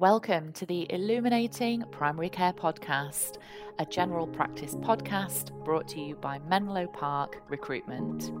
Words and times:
Welcome 0.00 0.54
to 0.54 0.64
the 0.64 0.90
Illuminating 0.90 1.84
Primary 1.90 2.30
Care 2.30 2.54
Podcast, 2.54 3.36
a 3.78 3.84
general 3.84 4.26
practice 4.26 4.74
podcast 4.74 5.52
brought 5.62 5.88
to 5.88 6.00
you 6.00 6.14
by 6.14 6.38
Menlo 6.48 6.86
Park 6.86 7.42
Recruitment. 7.50 8.32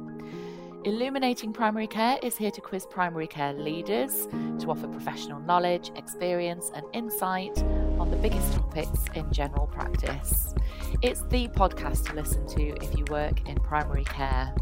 Illuminating 0.86 1.52
Primary 1.52 1.86
Care 1.86 2.18
is 2.22 2.34
here 2.38 2.50
to 2.50 2.62
quiz 2.62 2.86
primary 2.86 3.26
care 3.26 3.52
leaders 3.52 4.26
to 4.58 4.70
offer 4.70 4.88
professional 4.88 5.38
knowledge, 5.40 5.92
experience, 5.96 6.70
and 6.74 6.86
insight 6.94 7.62
on 7.98 8.10
the 8.10 8.16
biggest 8.16 8.54
topics 8.54 9.04
in 9.14 9.30
general 9.30 9.66
practice. 9.66 10.54
It's 11.02 11.24
the 11.24 11.48
podcast 11.48 12.06
to 12.06 12.14
listen 12.14 12.46
to 12.56 12.68
if 12.82 12.96
you 12.96 13.04
work 13.10 13.46
in 13.46 13.56
primary 13.56 14.04
care. 14.04 14.54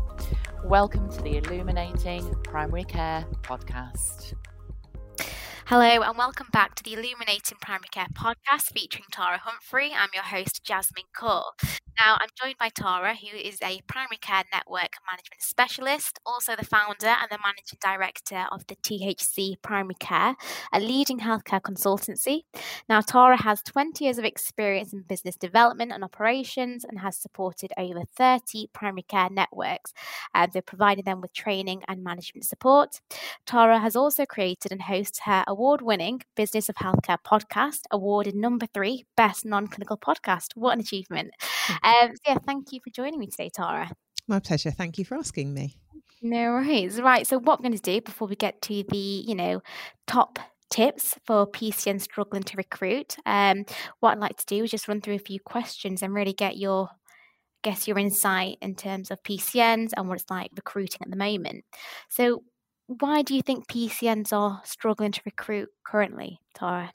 Welcome 0.64 1.08
to 1.12 1.22
the 1.22 1.36
Illuminating 1.36 2.34
Primary 2.42 2.82
Care 2.82 3.24
Podcast. 3.44 4.34
Hello, 5.70 6.00
and 6.00 6.16
welcome 6.16 6.46
back 6.50 6.74
to 6.76 6.82
the 6.82 6.94
Illuminating 6.94 7.58
Primary 7.60 7.90
Care 7.90 8.06
podcast 8.14 8.72
featuring 8.72 9.04
Tara 9.12 9.36
Humphrey. 9.36 9.92
I'm 9.94 10.08
your 10.14 10.22
host, 10.22 10.64
Jasmine 10.64 11.04
Cole. 11.14 11.52
Now, 11.98 12.16
I'm 12.20 12.28
joined 12.40 12.58
by 12.58 12.68
Tara, 12.68 13.16
who 13.16 13.36
is 13.36 13.58
a 13.60 13.80
primary 13.88 14.18
care 14.18 14.44
network 14.52 14.94
management 15.04 15.42
specialist, 15.42 16.20
also 16.24 16.54
the 16.54 16.64
founder 16.64 17.08
and 17.08 17.28
the 17.28 17.38
managing 17.42 17.80
director 17.82 18.46
of 18.52 18.64
the 18.68 18.76
THC 18.76 19.60
Primary 19.62 19.96
Care, 19.98 20.36
a 20.72 20.78
leading 20.78 21.18
healthcare 21.18 21.60
consultancy. 21.60 22.42
Now, 22.88 23.00
Tara 23.00 23.42
has 23.42 23.62
20 23.62 24.04
years 24.04 24.16
of 24.16 24.24
experience 24.24 24.92
in 24.92 25.02
business 25.08 25.34
development 25.34 25.90
and 25.90 26.04
operations 26.04 26.84
and 26.84 27.00
has 27.00 27.16
supported 27.16 27.72
over 27.76 28.04
30 28.16 28.68
primary 28.72 29.02
care 29.02 29.28
networks, 29.28 29.92
and 30.32 30.52
they're 30.52 30.62
providing 30.62 31.04
them 31.04 31.20
with 31.20 31.32
training 31.34 31.82
and 31.88 32.04
management 32.04 32.44
support. 32.44 33.00
Tara 33.44 33.80
has 33.80 33.96
also 33.96 34.24
created 34.24 34.70
and 34.70 34.82
hosts 34.82 35.22
her 35.24 35.42
award 35.58 35.82
winning 35.82 36.20
Business 36.36 36.68
of 36.68 36.76
Healthcare 36.76 37.18
podcast, 37.26 37.80
awarded 37.90 38.36
number 38.36 38.66
three 38.72 39.06
Best 39.16 39.44
Non 39.44 39.66
Clinical 39.66 39.98
Podcast. 39.98 40.50
What 40.54 40.74
an 40.74 40.80
achievement! 40.80 41.32
Um, 41.82 42.10
so, 42.10 42.20
yeah, 42.28 42.38
thank 42.46 42.70
you 42.70 42.78
for 42.78 42.90
joining 42.90 43.18
me 43.18 43.26
today, 43.26 43.50
Tara. 43.52 43.90
My 44.28 44.38
pleasure. 44.38 44.70
Thank 44.70 44.98
you 44.98 45.04
for 45.04 45.16
asking 45.16 45.52
me. 45.52 45.76
No 46.22 46.52
worries. 46.52 47.00
Right. 47.00 47.26
So, 47.26 47.40
what 47.40 47.58
I'm 47.58 47.62
going 47.64 47.76
to 47.76 47.82
do 47.82 48.00
before 48.00 48.28
we 48.28 48.36
get 48.36 48.62
to 48.62 48.84
the, 48.88 48.96
you 48.96 49.34
know, 49.34 49.60
top 50.06 50.38
tips 50.70 51.16
for 51.26 51.44
PCN 51.50 52.00
struggling 52.00 52.44
to 52.44 52.56
recruit, 52.56 53.16
um, 53.26 53.64
what 53.98 54.12
I'd 54.12 54.20
like 54.20 54.36
to 54.36 54.46
do 54.46 54.62
is 54.62 54.70
just 54.70 54.86
run 54.86 55.00
through 55.00 55.16
a 55.16 55.18
few 55.18 55.40
questions 55.40 56.04
and 56.04 56.14
really 56.14 56.34
get 56.34 56.56
your 56.56 56.88
guess 57.64 57.88
your 57.88 57.98
insight 57.98 58.58
in 58.62 58.76
terms 58.76 59.10
of 59.10 59.20
PCNs 59.24 59.90
and 59.96 60.08
what 60.08 60.20
it's 60.20 60.30
like 60.30 60.52
recruiting 60.54 61.00
at 61.02 61.10
the 61.10 61.16
moment. 61.16 61.64
So, 62.08 62.44
why 62.88 63.20
do 63.20 63.34
you 63.34 63.42
think 63.42 63.68
PCNs 63.68 64.32
are 64.32 64.62
struggling 64.64 65.12
to 65.12 65.20
recruit 65.24 65.68
currently, 65.84 66.40
Tara? 66.54 66.90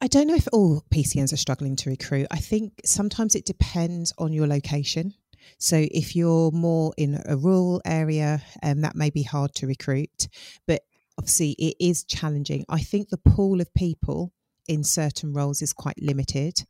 I 0.00 0.06
don't 0.08 0.26
know 0.26 0.34
if 0.34 0.48
all 0.52 0.84
PCNs 0.92 1.32
are 1.32 1.38
struggling 1.38 1.76
to 1.76 1.90
recruit. 1.90 2.26
I 2.30 2.38
think 2.38 2.80
sometimes 2.84 3.34
it 3.34 3.44
depends 3.44 4.12
on 4.18 4.32
your 4.32 4.46
location. 4.46 5.14
So 5.58 5.86
if 5.90 6.16
you're 6.16 6.50
more 6.50 6.92
in 6.96 7.20
a 7.26 7.36
rural 7.36 7.82
area, 7.84 8.42
um, 8.62 8.80
that 8.80 8.96
may 8.96 9.10
be 9.10 9.22
hard 9.22 9.54
to 9.56 9.66
recruit, 9.66 10.28
but 10.66 10.82
obviously 11.18 11.50
it 11.52 11.76
is 11.78 12.04
challenging. 12.04 12.64
I 12.68 12.80
think 12.80 13.10
the 13.10 13.18
pool 13.18 13.60
of 13.60 13.72
people 13.74 14.32
in 14.66 14.82
certain 14.82 15.34
roles 15.34 15.60
is 15.60 15.72
quite 15.72 16.00
limited. 16.00 16.64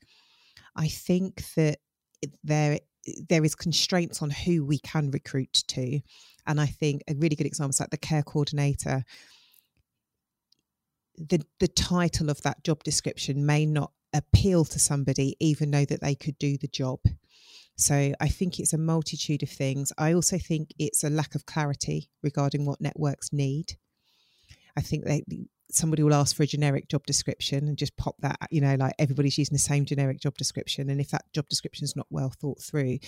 I 0.74 0.88
think 0.88 1.44
that 1.54 1.78
there 2.42 2.80
there 3.28 3.44
is 3.44 3.54
constraints 3.54 4.20
on 4.20 4.30
who 4.30 4.64
we 4.64 4.78
can 4.78 5.10
recruit 5.12 5.52
to. 5.68 6.00
And 6.46 6.60
I 6.60 6.66
think 6.66 7.02
a 7.08 7.14
really 7.14 7.36
good 7.36 7.46
example 7.46 7.70
is 7.70 7.80
like 7.80 7.90
the 7.90 7.96
care 7.96 8.22
coordinator. 8.22 9.04
The 11.16 11.42
the 11.60 11.68
title 11.68 12.30
of 12.30 12.42
that 12.42 12.62
job 12.64 12.84
description 12.84 13.46
may 13.46 13.66
not 13.66 13.92
appeal 14.12 14.64
to 14.66 14.78
somebody, 14.78 15.36
even 15.40 15.70
though 15.70 15.84
that 15.84 16.00
they 16.00 16.14
could 16.14 16.38
do 16.38 16.56
the 16.58 16.68
job. 16.68 17.00
So 17.76 18.14
I 18.20 18.28
think 18.28 18.58
it's 18.58 18.72
a 18.72 18.78
multitude 18.78 19.42
of 19.42 19.50
things. 19.50 19.92
I 19.98 20.14
also 20.14 20.38
think 20.38 20.70
it's 20.78 21.04
a 21.04 21.10
lack 21.10 21.34
of 21.34 21.44
clarity 21.44 22.10
regarding 22.22 22.64
what 22.64 22.80
networks 22.80 23.32
need. 23.32 23.76
I 24.76 24.80
think 24.80 25.04
they 25.04 25.22
somebody 25.70 26.02
will 26.02 26.14
ask 26.14 26.36
for 26.36 26.44
a 26.44 26.46
generic 26.46 26.88
job 26.88 27.04
description 27.06 27.66
and 27.66 27.76
just 27.76 27.96
pop 27.96 28.14
that 28.20 28.38
you 28.50 28.60
know 28.60 28.74
like 28.76 28.94
everybody's 28.98 29.36
using 29.36 29.54
the 29.54 29.58
same 29.58 29.84
generic 29.84 30.20
job 30.20 30.36
description 30.36 30.88
and 30.90 31.00
if 31.00 31.10
that 31.10 31.24
job 31.32 31.48
description 31.48 31.84
is 31.84 31.96
not 31.96 32.06
well 32.10 32.32
thought 32.40 32.60
through 32.62 32.98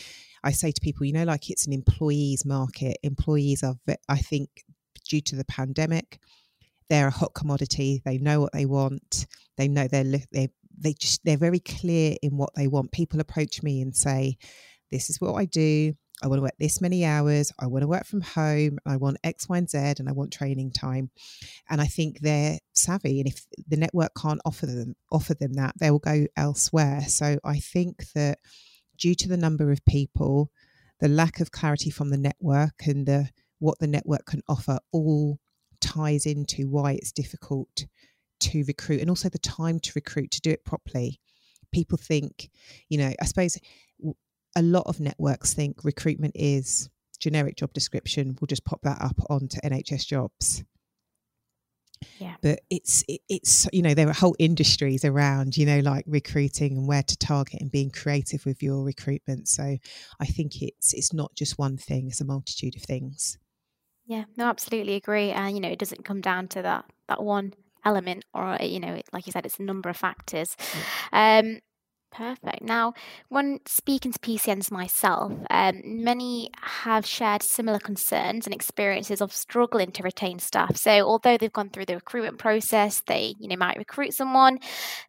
i 0.43 0.51
say 0.51 0.73
to 0.73 0.81
people 0.81 1.07
you 1.07 1.13
know 1.13 1.25
like 1.25 1.51
it's 1.51 1.67
an 1.67 1.73
employees 1.73 2.45
market. 2.45 2.97
Employees 3.03 3.63
are 3.63 3.77
i 4.09 4.19
think 4.19 4.65
due 5.09 5.21
to 5.21 5.37
the 5.37 5.45
pandemic 5.45 6.19
they're 6.89 7.09
a 7.09 7.11
hot 7.11 7.35
commodity. 7.35 8.01
They 8.05 8.17
know 8.17 8.41
what 8.41 8.53
they 8.53 8.65
want. 8.65 9.27
They 9.57 9.69
know 9.69 9.87
they're 9.89 10.05
they 10.33 10.49
they 10.81 10.95
just 10.95 11.23
they're 11.25 11.37
very 11.37 11.61
clear 11.61 12.17
in 12.23 12.37
what 12.37 12.55
they 12.55 12.67
want. 12.67 12.93
People 12.93 13.21
approach 13.21 13.63
me 13.63 13.83
and 13.83 13.95
say 13.95 14.39
this 14.91 15.11
is 15.11 15.21
what 15.21 15.35
i 15.35 15.45
do 15.45 15.95
I 16.23 16.27
want 16.27 16.39
to 16.39 16.43
work 16.43 16.56
this 16.59 16.81
many 16.81 17.05
hours. 17.05 17.53
I 17.59 17.67
want 17.67 17.83
to 17.83 17.89
work 17.89 18.05
from 18.05 18.21
home. 18.21 18.79
I 18.84 18.97
want 18.97 19.19
X, 19.23 19.49
Y, 19.49 19.59
and 19.59 19.71
Z, 19.71 19.79
and 19.99 20.09
I 20.09 20.12
want 20.12 20.33
training 20.33 20.73
time. 20.73 21.11
And 21.71 21.81
I 21.81 21.87
think 21.87 22.21
they're 22.21 22.59
savvy. 22.73 23.21
And 23.21 23.29
if 23.29 23.47
the 23.69 23.77
network 23.77 24.12
can't 24.21 24.41
offer 24.45 24.67
them 24.67 24.97
offer 25.12 25.34
them 25.34 25.55
that, 25.55 25.75
they 25.79 25.91
will 25.91 25.99
go 25.99 26.27
elsewhere. 26.37 27.03
So 27.03 27.39
I 27.45 27.59
think 27.59 28.12
that 28.15 28.39
due 28.97 29.15
to 29.15 29.29
the 29.29 29.37
number 29.37 29.71
of 29.71 29.84
people, 29.84 30.51
the 31.01 31.09
lack 31.09 31.41
of 31.41 31.53
clarity 31.53 31.91
from 31.91 32.11
the 32.11 32.17
network, 32.17 32.87
and 32.87 33.06
the 33.06 33.31
what 33.61 33.79
the 33.79 33.87
network 33.87 34.27
can 34.27 34.43
offer, 34.49 34.79
all 34.93 35.39
ties 35.81 36.27
into 36.27 36.69
why 36.69 36.93
it's 36.93 37.12
difficult 37.12 37.87
to 38.41 38.65
recruit, 38.67 39.00
and 39.00 39.11
also 39.11 39.29
the 39.29 39.39
time 39.39 39.79
to 39.81 39.93
recruit 39.95 40.31
to 40.33 40.41
do 40.41 40.50
it 40.50 40.65
properly. 40.65 41.21
People 41.71 41.99
think, 41.99 42.50
you 42.89 42.99
know, 42.99 43.12
I 43.21 43.25
suppose 43.25 43.59
a 44.59 44.63
lot 44.63 44.87
of 44.87 44.99
networks 44.99 45.55
think 45.55 45.85
recruitment 45.85 46.33
is 46.35 46.91
generic 47.21 47.57
job 47.57 47.73
description. 47.73 48.37
We'll 48.41 48.47
just 48.47 48.65
pop 48.65 48.83
that 48.83 49.01
up 49.01 49.17
onto 49.31 49.61
NHS 49.61 50.07
jobs. 50.07 50.65
Yeah. 52.19 52.35
But 52.43 52.61
it's 52.71 53.05
it, 53.09 53.21
it's 53.29 53.69
you 53.73 53.83
know 53.83 53.95
there 53.95 54.09
are 54.09 54.13
whole 54.13 54.37
industries 54.39 55.05
around 55.05 55.57
you 55.57 55.67
know 55.67 55.81
like 55.81 56.05
recruiting 56.07 56.77
and 56.77 56.87
where 56.87 57.03
to 57.03 57.17
target 57.17 57.61
and 57.61 57.71
being 57.71 57.91
creative 57.91 58.45
with 58.45 58.63
your 58.63 58.85
recruitment. 58.85 59.49
So 59.49 59.79
I 60.21 60.27
think 60.27 60.63
it's 60.63 60.93
it's 60.93 61.13
not 61.13 61.35
just 61.35 61.59
one 61.59 61.77
thing; 61.77 62.09
it's 62.09 62.21
a 62.21 62.25
multitude 62.25 62.77
of 62.77 62.83
things. 62.83 63.39
Yeah, 64.07 64.25
no, 64.37 64.47
absolutely 64.47 64.95
agree. 64.95 65.31
And 65.31 65.55
you 65.55 65.61
know, 65.61 65.69
it 65.69 65.79
doesn't 65.79 66.05
come 66.05 66.21
down 66.21 66.49
to 66.49 66.63
that 66.63 66.85
that 67.09 67.23
one 67.23 67.55
element, 67.85 68.25
or 68.33 68.57
you 68.61 68.81
know, 68.81 69.01
like 69.13 69.27
you 69.27 69.33
said, 69.33 69.45
it's 69.47 69.59
a 69.59 69.63
number 69.65 69.89
of 69.89 69.97
factors. 69.97 70.57
Yeah. 71.13 71.41
Um, 71.41 71.59
Perfect. 72.11 72.63
Now, 72.63 72.95
when 73.29 73.61
speaking 73.67 74.13
to 74.13 74.19
PCNs 74.19 74.71
myself, 74.71 75.33
um, 75.51 75.83
many 75.85 76.51
have 76.61 77.05
shared 77.05 77.43
similar 77.43 77.79
concerns 77.79 78.47
and 78.47 78.55
experiences 78.55 79.21
of 79.21 79.33
struggling 79.33 79.93
to 79.93 80.03
retain 80.03 80.39
staff. 80.39 80.77
So, 80.77 81.07
although 81.07 81.37
they've 81.37 81.53
gone 81.53 81.71
through 81.71 81.85
the 81.85 81.95
recruitment 81.95 82.39
process, 82.39 83.03
they 83.07 83.35
you 83.39 83.49
know 83.49 83.57
might 83.57 83.77
recruit 83.77 84.15
someone, 84.15 84.59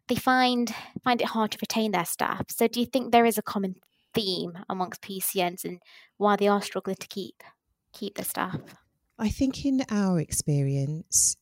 they 0.08 0.14
find 0.14 0.72
find 1.02 1.20
it 1.20 1.28
hard 1.28 1.52
to 1.52 1.58
retain 1.60 1.92
their 1.92 2.04
staff. 2.04 2.44
So, 2.50 2.68
do 2.68 2.80
you 2.80 2.86
think 2.86 3.12
there 3.12 3.26
is 3.26 3.38
a 3.38 3.42
common 3.42 3.76
theme 4.14 4.58
amongst 4.68 5.02
PCNs 5.02 5.64
and 5.64 5.80
why 6.18 6.36
they 6.36 6.48
are 6.48 6.62
struggling 6.62 6.96
to 6.96 7.08
keep 7.08 7.42
keep 7.92 8.16
their 8.16 8.26
staff? 8.26 8.60
I 9.18 9.30
think 9.30 9.64
in 9.64 9.84
our 9.90 10.20
experience, 10.20 11.36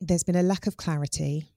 there's 0.00 0.24
been 0.24 0.36
a 0.36 0.42
lack 0.42 0.66
of 0.66 0.76
clarity 0.76 1.53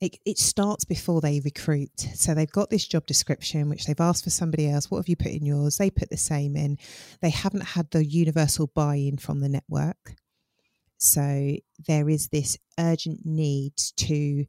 it, 0.00 0.18
it 0.26 0.38
starts 0.38 0.84
before 0.84 1.20
they 1.20 1.40
recruit. 1.40 1.98
So 2.14 2.34
they've 2.34 2.50
got 2.50 2.70
this 2.70 2.86
job 2.86 3.06
description, 3.06 3.68
which 3.68 3.86
they've 3.86 4.00
asked 4.00 4.24
for 4.24 4.30
somebody 4.30 4.68
else. 4.68 4.90
What 4.90 4.98
have 4.98 5.08
you 5.08 5.16
put 5.16 5.32
in 5.32 5.46
yours? 5.46 5.78
They 5.78 5.90
put 5.90 6.10
the 6.10 6.16
same 6.16 6.56
in. 6.56 6.78
They 7.22 7.30
haven't 7.30 7.62
had 7.64 7.90
the 7.90 8.04
universal 8.04 8.66
buy 8.74 8.96
in 8.96 9.16
from 9.16 9.40
the 9.40 9.48
network. 9.48 10.16
So 10.98 11.56
there 11.86 12.08
is 12.08 12.28
this 12.28 12.58
urgent 12.78 13.20
need 13.24 13.76
to 13.96 14.44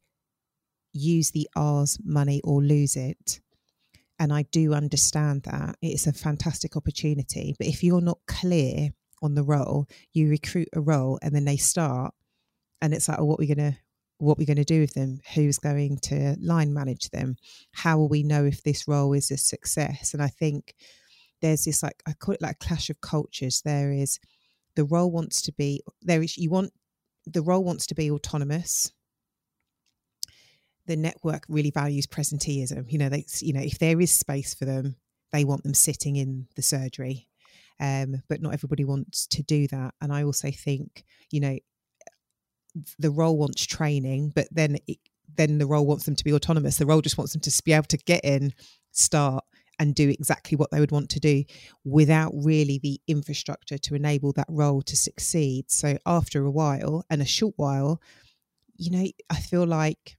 use 0.94 1.32
the 1.32 1.48
ARRS 1.56 2.00
money 2.04 2.42
or 2.44 2.62
lose 2.62 2.96
it. 2.96 3.40
And 4.20 4.34
I 4.34 4.44
do 4.44 4.74
understand 4.74 5.44
that 5.44 5.76
it's 5.82 6.08
a 6.08 6.14
fantastic 6.14 6.76
opportunity. 6.76 7.56
But 7.58 7.68
if 7.68 7.84
you're 7.84 8.02
not 8.02 8.20
clear 8.28 8.90
on 9.22 9.36
the 9.36 9.44
role, 9.44 9.88
you 10.12 10.30
recruit 10.30 10.70
a 10.74 10.82
role 10.82 11.20
and 11.22 11.34
then 11.34 11.46
they 11.46 11.58
start 11.58 12.14
and 12.82 12.94
it's 12.94 13.08
like, 13.08 13.20
oh, 13.20 13.26
what 13.26 13.40
are 13.40 13.44
we 13.44 13.48
gonna 13.48 13.78
what 14.20 14.38
we're 14.38 14.48
going 14.48 14.58
to 14.58 14.64
do 14.64 14.82
with 14.82 14.94
them, 14.94 15.20
who's 15.36 15.60
going 15.60 16.00
to 16.04 16.36
line 16.40 16.74
manage 16.74 17.10
them, 17.10 17.36
how 17.72 17.98
will 17.98 18.10
we 18.10 18.24
know 18.24 18.46
if 18.46 18.64
this 18.64 18.88
role 18.88 19.14
is 19.14 19.32
a 19.32 19.38
success? 19.38 20.14
And 20.14 20.24
I 20.24 20.28
think 20.28 20.74
there's 21.42 21.66
this 21.66 21.84
like 21.84 22.02
I 22.08 22.14
call 22.14 22.34
it 22.36 22.42
like 22.42 22.56
a 22.62 22.66
clash 22.66 22.90
of 22.90 23.02
cultures. 23.02 23.62
There 23.64 23.92
is 23.92 24.20
the 24.76 24.86
role 24.86 25.12
wants 25.12 25.42
to 25.44 25.52
be 25.52 25.82
there 26.02 26.22
is 26.22 26.38
you 26.38 26.50
want 26.50 26.72
the 27.26 27.42
role 27.42 27.64
wants 27.64 27.88
to 27.88 27.96
be 27.96 28.10
autonomous. 28.10 28.92
The 30.88 30.96
network 30.96 31.44
really 31.50 31.72
values 31.72 32.08
presenteeism. 32.08 32.92
You 32.92 32.98
know, 32.98 33.10
they 33.10 33.26
you 33.40 33.54
know 33.54 33.62
if 33.62 33.80
there 33.80 34.00
is 34.00 34.12
space 34.12 34.54
for 34.54 34.66
them, 34.66 34.96
they 35.32 35.44
want 35.44 35.64
them 35.64 35.74
sitting 35.74 36.16
in 36.16 36.48
the 36.56 36.62
surgery. 36.62 37.28
Um, 37.80 38.24
but 38.28 38.42
not 38.42 38.54
everybody 38.54 38.86
wants 38.86 39.28
to 39.28 39.44
do 39.44 39.68
that. 39.68 39.94
And 40.02 40.12
I 40.12 40.24
also 40.24 40.50
think, 40.50 41.04
you 41.30 41.40
know, 41.40 41.60
the 43.00 43.12
role 43.12 43.38
wants 43.38 43.66
training, 43.66 44.32
but 44.36 44.48
then 44.52 44.78
it, 44.88 44.98
then 45.36 45.58
the 45.58 45.66
role 45.66 45.86
wants 45.86 46.06
them 46.06 46.16
to 46.16 46.24
be 46.24 46.34
autonomous. 46.34 46.78
The 46.78 46.86
role 46.86 47.02
just 47.02 47.18
wants 47.18 47.34
them 47.34 47.42
to 47.42 47.64
be 47.64 47.74
able 47.74 47.86
to 47.86 47.98
get 47.98 48.24
in, 48.24 48.54
start, 48.92 49.44
and 49.80 49.94
do 49.94 50.10
exactly 50.10 50.56
what 50.56 50.72
they 50.72 50.80
would 50.80 50.92
want 50.92 51.10
to 51.12 51.20
do 51.20 51.44
without 51.84 52.32
really 52.34 52.80
the 52.80 53.00
infrastructure 53.08 53.78
to 53.78 53.96
enable 53.96 54.32
that 54.34 54.48
role 54.50 54.82
to 54.82 54.98
succeed. 54.98 55.70
So 55.70 55.98
after 56.06 56.44
a 56.44 56.52
while 56.52 57.06
and 57.10 57.22
a 57.22 57.26
short 57.26 57.54
while, 57.58 58.02
you 58.76 58.92
know, 58.92 59.08
I 59.30 59.36
feel 59.36 59.66
like 59.66 60.18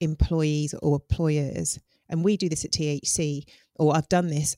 employees 0.00 0.74
or 0.82 0.96
employers, 0.96 1.78
and 2.08 2.24
we 2.24 2.36
do 2.36 2.48
this 2.48 2.64
at 2.64 2.72
THC, 2.72 3.44
or 3.76 3.96
I've 3.96 4.08
done 4.08 4.28
this 4.28 4.56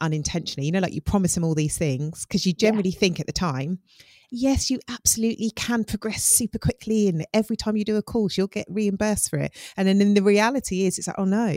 unintentionally, 0.00 0.66
you 0.66 0.72
know, 0.72 0.80
like 0.80 0.92
you 0.92 1.00
promise 1.00 1.34
them 1.34 1.44
all 1.44 1.54
these 1.54 1.78
things 1.78 2.26
because 2.26 2.44
you 2.44 2.52
generally 2.52 2.90
yeah. 2.90 2.98
think 2.98 3.20
at 3.20 3.26
the 3.26 3.32
time, 3.32 3.78
yes, 4.30 4.70
you 4.70 4.80
absolutely 4.88 5.50
can 5.50 5.84
progress 5.84 6.22
super 6.22 6.58
quickly. 6.58 7.08
And 7.08 7.26
every 7.34 7.56
time 7.56 7.76
you 7.76 7.84
do 7.84 7.96
a 7.96 8.02
course, 8.02 8.36
you'll 8.36 8.46
get 8.46 8.66
reimbursed 8.68 9.30
for 9.30 9.38
it. 9.38 9.56
And 9.76 9.86
then 9.86 10.00
in 10.00 10.14
the 10.14 10.22
reality 10.22 10.86
is, 10.86 10.98
it's 10.98 11.06
like, 11.06 11.18
oh 11.18 11.24
no, 11.24 11.48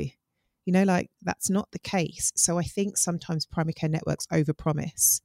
you 0.65 0.73
know, 0.73 0.83
like 0.83 1.09
that's 1.21 1.49
not 1.49 1.71
the 1.71 1.79
case. 1.79 2.31
So 2.35 2.57
I 2.57 2.63
think 2.63 2.97
sometimes 2.97 3.45
primary 3.45 3.73
care 3.73 3.89
networks 3.89 4.27
overpromise 4.27 5.21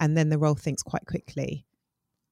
and 0.00 0.16
then 0.16 0.28
the 0.28 0.38
role 0.38 0.54
thinks 0.54 0.82
quite 0.82 1.06
quickly. 1.06 1.66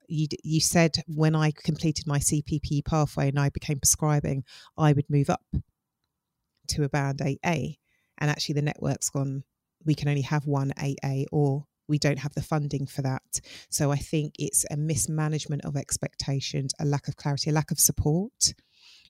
You, 0.08 0.26
you 0.42 0.60
said 0.60 0.96
when 1.06 1.36
I 1.36 1.52
completed 1.52 2.06
my 2.06 2.18
CPPE 2.18 2.84
pathway 2.84 3.28
and 3.28 3.38
I 3.38 3.48
became 3.50 3.78
prescribing, 3.78 4.44
I 4.76 4.92
would 4.92 5.08
move 5.08 5.30
up 5.30 5.44
to 6.68 6.84
a 6.84 6.88
band 6.88 7.18
8A. 7.18 7.76
And 8.18 8.30
actually, 8.30 8.54
the 8.54 8.62
network's 8.62 9.08
gone, 9.08 9.44
we 9.84 9.94
can 9.94 10.08
only 10.08 10.22
have 10.22 10.46
one 10.46 10.72
8A 10.78 11.26
or 11.32 11.66
we 11.90 11.98
don't 11.98 12.20
have 12.20 12.34
the 12.34 12.42
funding 12.42 12.86
for 12.86 13.02
that. 13.02 13.40
So 13.68 13.90
I 13.90 13.96
think 13.96 14.34
it's 14.38 14.64
a 14.70 14.76
mismanagement 14.76 15.64
of 15.64 15.76
expectations, 15.76 16.72
a 16.80 16.86
lack 16.86 17.08
of 17.08 17.16
clarity, 17.16 17.50
a 17.50 17.52
lack 17.52 17.70
of 17.70 17.78
support. 17.78 18.54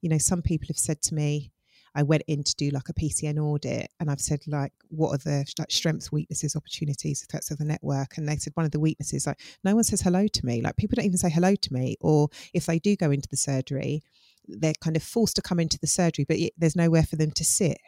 You 0.00 0.08
know, 0.08 0.18
some 0.18 0.42
people 0.42 0.66
have 0.68 0.78
said 0.78 1.02
to 1.02 1.14
me, 1.14 1.52
I 1.94 2.02
went 2.02 2.22
in 2.26 2.44
to 2.44 2.54
do 2.56 2.70
like 2.70 2.88
a 2.88 2.94
PCN 2.94 3.38
audit 3.38 3.90
and 3.98 4.10
I've 4.10 4.20
said 4.20 4.40
like 4.46 4.72
what 4.88 5.10
are 5.10 5.18
the 5.18 5.44
like 5.58 5.70
strengths, 5.70 6.12
weaknesses, 6.12 6.54
opportunities, 6.54 7.26
threats 7.28 7.50
of 7.50 7.58
the 7.58 7.64
network? 7.64 8.16
And 8.16 8.28
they 8.28 8.36
said 8.36 8.52
one 8.54 8.66
of 8.66 8.72
the 8.72 8.80
weaknesses 8.80 9.26
like 9.26 9.40
no 9.64 9.74
one 9.74 9.84
says 9.84 10.00
hello 10.00 10.28
to 10.28 10.46
me. 10.46 10.62
Like 10.62 10.76
people 10.76 10.96
don't 10.96 11.06
even 11.06 11.18
say 11.18 11.30
hello 11.30 11.54
to 11.56 11.72
me. 11.72 11.96
Or 12.00 12.28
if 12.54 12.66
they 12.66 12.78
do 12.78 12.96
go 12.96 13.10
into 13.10 13.28
the 13.28 13.36
surgery, 13.36 14.02
they're 14.46 14.72
kind 14.80 14.96
of 14.96 15.02
forced 15.02 15.36
to 15.36 15.42
come 15.42 15.60
into 15.60 15.78
the 15.78 15.86
surgery, 15.86 16.24
but 16.24 16.38
there's 16.56 16.76
nowhere 16.76 17.02
for 17.02 17.16
them 17.16 17.32
to 17.32 17.44
sit. 17.44 17.78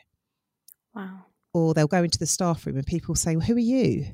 Wow. 0.94 1.26
Or 1.54 1.74
they'll 1.74 1.86
go 1.86 2.02
into 2.02 2.18
the 2.18 2.26
staff 2.26 2.66
room 2.66 2.76
and 2.76 2.86
people 2.86 3.14
say, 3.14 3.36
well, 3.36 3.46
who 3.46 3.56
are 3.56 3.60
you? 3.60 4.06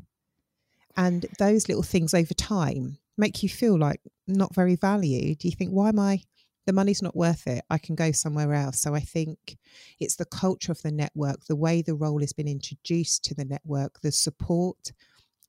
And 0.99 1.25
those 1.39 1.69
little 1.69 1.83
things 1.83 2.13
over 2.13 2.35
time 2.35 2.99
make 3.17 3.43
you 3.43 3.49
feel 3.49 3.79
like 3.79 4.01
not 4.27 4.55
very 4.55 4.77
valued. 4.77 5.39
Do 5.39 5.49
you 5.49 5.55
think, 5.57 5.71
why 5.71 5.89
am 5.89 5.99
I 5.99 6.21
the 6.69 6.73
money's 6.75 7.01
not 7.01 7.17
worth 7.17 7.47
it. 7.47 7.65
I 7.71 7.79
can 7.79 7.95
go 7.95 8.13
somewhere 8.13 8.53
else. 8.53 8.79
So 8.79 8.95
I 8.95 9.01
think 9.01 9.57
it's 10.01 10.17
the 10.17 10.27
culture 10.27 10.71
of 10.71 10.83
the 10.83 10.93
network, 10.93 11.47
the 11.47 11.57
way 11.57 11.81
the 11.81 11.95
role 11.95 12.21
has 12.21 12.35
been 12.35 12.47
introduced 12.47 13.25
to 13.25 13.35
the 13.35 13.47
network, 13.47 14.03
the 14.03 14.13
support, 14.13 14.93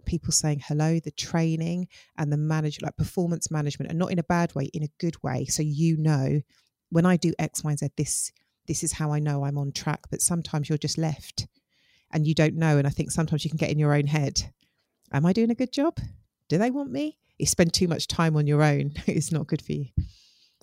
people 0.05 0.31
saying 0.31 0.61
hello, 0.65 0.97
the 0.97 1.11
training 1.11 1.89
and 2.17 2.31
the 2.31 2.37
manage 2.37 2.81
like 2.81 2.95
performance 2.95 3.51
management, 3.51 3.89
and 3.89 3.99
not 3.99 4.13
in 4.13 4.19
a 4.19 4.23
bad 4.23 4.55
way, 4.55 4.69
in 4.73 4.81
a 4.81 4.93
good 4.97 5.21
way. 5.21 5.43
So 5.43 5.61
you 5.61 5.97
know, 5.97 6.39
when 6.89 7.05
I 7.05 7.17
do 7.17 7.33
X, 7.37 7.65
Y, 7.65 7.71
and 7.71 7.79
Z, 7.79 7.89
this 7.97 8.31
this 8.67 8.81
is 8.81 8.93
how 8.93 9.11
I 9.11 9.19
know 9.19 9.43
I'm 9.43 9.57
on 9.57 9.73
track. 9.73 10.03
But 10.09 10.21
sometimes 10.21 10.69
you're 10.69 10.77
just 10.77 10.97
left 10.97 11.49
and 12.13 12.25
you 12.25 12.33
don't 12.33 12.55
know. 12.55 12.77
And 12.77 12.87
I 12.87 12.91
think 12.91 13.11
sometimes 13.11 13.43
you 13.43 13.51
can 13.51 13.57
get 13.57 13.71
in 13.71 13.79
your 13.79 13.93
own 13.93 14.07
head. 14.07 14.53
Am 15.11 15.25
I 15.25 15.33
doing 15.33 15.51
a 15.51 15.55
good 15.55 15.71
job? 15.71 15.97
Do 16.49 16.57
they 16.57 16.71
want 16.71 16.91
me? 16.91 17.17
You 17.37 17.45
spend 17.45 17.73
too 17.73 17.87
much 17.87 18.07
time 18.07 18.35
on 18.35 18.47
your 18.47 18.61
own. 18.63 18.93
it's 19.07 19.31
not 19.31 19.47
good 19.47 19.61
for 19.61 19.73
you. 19.73 19.85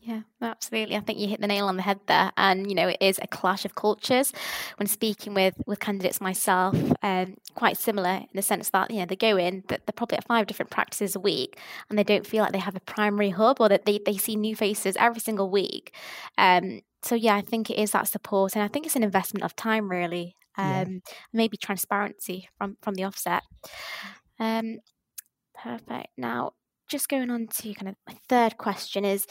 Yeah, 0.07 0.21
absolutely. 0.41 0.95
I 0.95 1.01
think 1.01 1.19
you 1.19 1.27
hit 1.27 1.41
the 1.41 1.49
nail 1.49 1.67
on 1.67 1.75
the 1.75 1.83
head 1.83 1.99
there. 2.07 2.31
And, 2.37 2.69
you 2.69 2.77
know, 2.77 2.87
it 2.87 2.99
is 3.01 3.19
a 3.21 3.27
clash 3.27 3.65
of 3.65 3.75
cultures. 3.75 4.33
When 4.77 4.87
speaking 4.87 5.35
with, 5.35 5.55
with 5.67 5.81
candidates 5.81 6.21
myself, 6.21 6.77
um, 7.03 7.35
quite 7.57 7.77
similar 7.77 8.11
in 8.11 8.29
the 8.33 8.43
sense 8.43 8.71
that, 8.71 8.93
you 8.93 9.01
know, 9.01 9.07
they 9.07 9.17
go 9.17 9.37
in, 9.37 9.65
but 9.67 9.85
they're 9.85 9.93
probably 9.97 10.19
at 10.19 10.27
five 10.27 10.47
different 10.47 10.71
practices 10.71 11.17
a 11.17 11.21
week 11.21 11.59
and 11.91 11.99
they 11.99 12.05
don't 12.05 12.25
feel 12.25 12.45
like 12.45 12.53
they 12.53 12.61
have 12.61 12.77
a 12.77 12.81
primary 12.81 13.31
hub 13.31 13.57
or 13.59 13.69
that 13.69 13.85
they, 13.85 13.99
they 14.07 14.17
see 14.17 14.37
new 14.37 14.55
faces 14.55 14.97
every 14.97 15.21
single 15.21 15.51
week. 15.51 15.93
Um, 16.39 16.83
so, 17.03 17.17
yeah, 17.17 17.35
I 17.35 17.41
think 17.41 17.69
it 17.69 17.79
is 17.79 17.91
that 17.91 18.07
support. 18.07 18.55
And 18.55 18.63
I 18.63 18.69
think 18.69 18.87
it's 18.87 18.97
an 18.97 19.03
investment 19.03 19.43
of 19.43 19.57
time, 19.57 19.91
really. 19.91 20.37
Um, 20.57 20.67
yeah. 20.67 21.15
Maybe 21.33 21.57
transparency 21.57 22.49
from, 22.59 22.77
from 22.81 22.95
the 22.95 23.03
offset. 23.03 23.43
Um, 24.39 24.79
perfect. 25.55 26.09
Now, 26.17 26.53
just 26.89 27.09
going 27.09 27.31
on 27.31 27.49
to 27.49 27.75
kind 27.75 27.89
of 27.89 27.97
my 28.07 28.15
third 28.29 28.59
question 28.59 29.05
is 29.05 29.27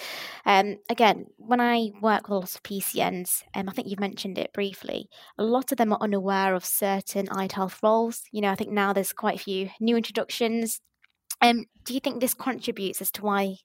um, 0.45 0.77
again, 0.89 1.27
when 1.37 1.61
I 1.61 1.91
work 2.01 2.23
with 2.23 2.31
a 2.31 2.39
lot 2.39 2.55
of 2.55 2.63
PCNs, 2.63 3.43
um, 3.55 3.69
I 3.69 3.71
think 3.71 3.87
you've 3.87 3.99
mentioned 3.99 4.37
it 4.37 4.53
briefly, 4.53 5.09
a 5.37 5.43
lot 5.43 5.71
of 5.71 5.77
them 5.77 5.93
are 5.93 6.01
unaware 6.01 6.53
of 6.53 6.65
certain 6.65 7.29
allied 7.29 7.53
health 7.53 7.79
roles. 7.81 8.23
You 8.31 8.41
know, 8.41 8.51
I 8.51 8.55
think 8.55 8.71
now 8.71 8.93
there's 8.93 9.13
quite 9.13 9.39
a 9.39 9.43
few 9.43 9.69
new 9.79 9.95
introductions. 9.95 10.81
Um, 11.41 11.65
do 11.83 11.93
you 11.93 11.99
think 11.99 12.19
this 12.19 12.33
contributes 12.33 13.01
as 13.01 13.11
to 13.11 13.21
why 13.21 13.57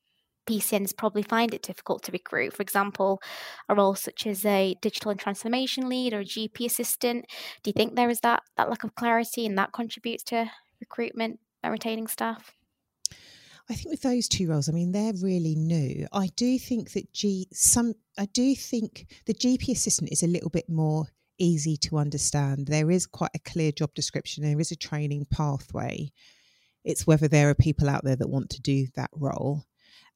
PCNs 0.48 0.96
probably 0.96 1.22
find 1.22 1.54
it 1.54 1.62
difficult 1.62 2.02
to 2.04 2.12
recruit? 2.12 2.54
For 2.54 2.62
example, 2.62 3.20
a 3.68 3.74
role 3.74 3.94
such 3.94 4.26
as 4.26 4.44
a 4.44 4.76
digital 4.80 5.10
and 5.10 5.20
transformation 5.20 5.88
lead 5.88 6.12
or 6.12 6.20
a 6.20 6.24
GP 6.24 6.66
assistant. 6.66 7.26
Do 7.62 7.70
you 7.70 7.72
think 7.72 7.94
there 7.94 8.10
is 8.10 8.20
that, 8.20 8.42
that 8.56 8.68
lack 8.68 8.84
of 8.84 8.94
clarity 8.94 9.46
and 9.46 9.56
that 9.58 9.72
contributes 9.72 10.24
to 10.24 10.50
recruitment 10.80 11.40
and 11.62 11.72
retaining 11.72 12.06
staff? 12.06 12.54
I 13.68 13.74
think 13.74 13.90
with 13.90 14.02
those 14.02 14.26
two 14.26 14.48
roles, 14.48 14.68
I 14.68 14.72
mean, 14.72 14.90
they're 14.90 15.12
really 15.22 15.54
new. 15.54 16.06
I 16.12 16.28
do 16.34 16.58
think 16.58 16.92
that 16.92 17.12
G 17.12 17.46
some 17.52 17.94
I 18.18 18.26
do 18.26 18.54
think 18.56 19.06
the 19.26 19.34
GP 19.34 19.70
assistant 19.70 20.10
is 20.10 20.24
a 20.24 20.28
little 20.28 20.50
bit 20.50 20.68
more 20.68 21.06
easy 21.38 21.76
to 21.76 21.98
understand. 21.98 22.66
There 22.66 22.90
is 22.90 23.06
quite 23.06 23.30
a 23.34 23.38
clear 23.38 23.70
job 23.70 23.94
description. 23.94 24.42
There 24.42 24.60
is 24.60 24.72
a 24.72 24.76
training 24.76 25.26
pathway. 25.30 26.10
It's 26.84 27.06
whether 27.06 27.28
there 27.28 27.48
are 27.48 27.54
people 27.54 27.88
out 27.88 28.04
there 28.04 28.16
that 28.16 28.28
want 28.28 28.50
to 28.50 28.60
do 28.60 28.86
that 28.96 29.10
role. 29.14 29.64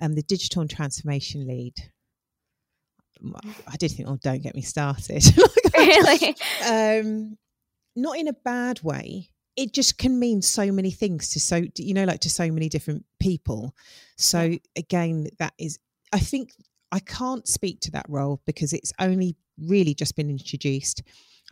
And 0.01 0.11
um, 0.11 0.15
the 0.17 0.23
digital 0.23 0.63
and 0.63 0.71
transformation 0.71 1.47
lead. 1.47 1.75
I 3.69 3.77
did 3.77 3.93
think, 3.93 4.09
oh, 4.09 4.19
don't 4.23 4.43
get 4.43 4.57
me 4.57 4.63
started. 4.63 5.25
really? 5.79 6.37
um, 6.69 7.39
not 7.95 8.19
in 8.19 8.27
a 8.29 8.33
bad 8.33 8.83
way 8.83 9.31
it 9.57 9.73
just 9.73 9.99
can 9.99 10.19
mean 10.19 10.43
so 10.43 10.73
many 10.73 10.91
things 10.91 11.31
to 11.31 11.41
so 11.41 11.63
you 11.77 11.95
know 11.95 12.05
like 12.05 12.21
to 12.21 12.31
so 12.31 12.51
many 12.51 12.69
different 12.69 13.05
people. 13.21 13.75
So 14.17 14.59
again 14.77 15.29
that 15.39 15.55
is 15.59 15.79
i 16.13 16.19
think 16.19 16.53
i 16.93 17.01
can't 17.01 17.49
speak 17.49 17.81
to 17.81 17.91
that 17.93 18.07
role 18.09 18.41
because 18.47 18.73
it's 18.73 18.93
only 19.01 19.37
really 19.59 19.95
just 19.95 20.17
been 20.17 20.31
introduced. 20.31 21.03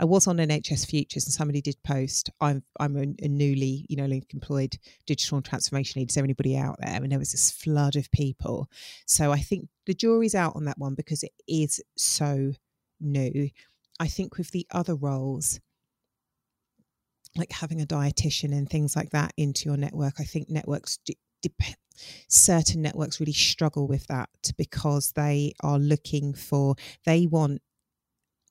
I 0.01 0.05
was 0.05 0.27
on 0.27 0.39
nhs 0.39 0.87
futures 0.87 1.27
and 1.27 1.35
somebody 1.35 1.61
did 1.61 1.77
post 1.85 2.31
i'm 2.41 2.63
i'm 2.81 2.97
a, 2.97 3.03
a 3.25 3.29
newly 3.29 3.85
you 3.91 3.97
know 3.97 4.09
employed 4.31 4.77
digital 5.07 5.43
transformation 5.43 6.01
lead. 6.01 6.11
Is 6.11 6.15
there 6.15 6.25
anybody 6.25 6.57
out 6.57 6.77
there? 6.81 6.95
And 6.95 7.13
there 7.13 7.19
was 7.19 7.33
this 7.33 7.51
flood 7.51 7.97
of 7.97 8.11
people. 8.11 8.69
So 9.07 9.33
i 9.33 9.39
think 9.39 9.69
the 9.87 9.95
jury's 9.95 10.35
out 10.35 10.57
on 10.57 10.65
that 10.65 10.79
one 10.79 10.95
because 10.95 11.23
it 11.23 11.33
is 11.47 11.81
so 11.97 12.53
new. 13.01 13.51
I 14.01 14.07
think 14.07 14.39
with 14.39 14.51
the 14.51 14.67
other 14.71 14.95
roles 14.95 15.61
like 17.37 17.53
having 17.53 17.81
a 17.81 17.87
dietitian 17.87 18.53
and 18.53 18.69
things 18.69 18.95
like 18.95 19.11
that 19.11 19.33
into 19.37 19.69
your 19.69 19.77
network. 19.77 20.15
I 20.19 20.25
think 20.25 20.51
networks 20.51 20.99
depend. 21.43 21.77
Certain 22.29 22.83
networks 22.83 23.21
really 23.21 23.33
struggle 23.33 23.87
with 23.87 24.07
that 24.07 24.29
because 24.57 25.13
they 25.13 25.53
are 25.63 25.79
looking 25.79 26.35
for, 26.35 26.75
they 27.05 27.27
want, 27.27 27.63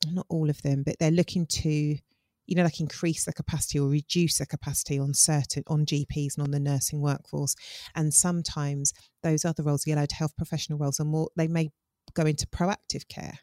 not 0.08 0.26
all 0.30 0.50
of 0.50 0.62
them, 0.62 0.84
but 0.84 0.96
they're 1.00 1.12
looking 1.12 1.46
to, 1.46 1.70
you 1.70 2.56
know, 2.56 2.64
like 2.64 2.80
increase 2.80 3.26
the 3.26 3.34
capacity 3.34 3.80
or 3.80 3.88
reduce 3.88 4.38
the 4.40 4.46
capacity 4.46 5.00
on 5.00 5.14
certain, 5.14 5.64
on 5.68 5.86
GPs 5.86 6.38
and 6.38 6.44
on 6.44 6.52
the 6.52 6.60
nursing 6.60 7.02
workforce. 7.02 7.56
And 7.96 8.14
sometimes 8.14 8.94
those 9.24 9.46
other 9.46 9.64
roles, 9.64 9.84
the 9.84 9.94
allied 9.94 10.12
health 10.12 10.36
professional 10.38 10.80
roles, 10.80 11.00
are 11.00 11.06
more, 11.06 11.30
they 11.36 11.48
may 11.48 11.70
go 12.14 12.24
into 12.24 12.48
proactive 12.48 13.08
care 13.08 13.40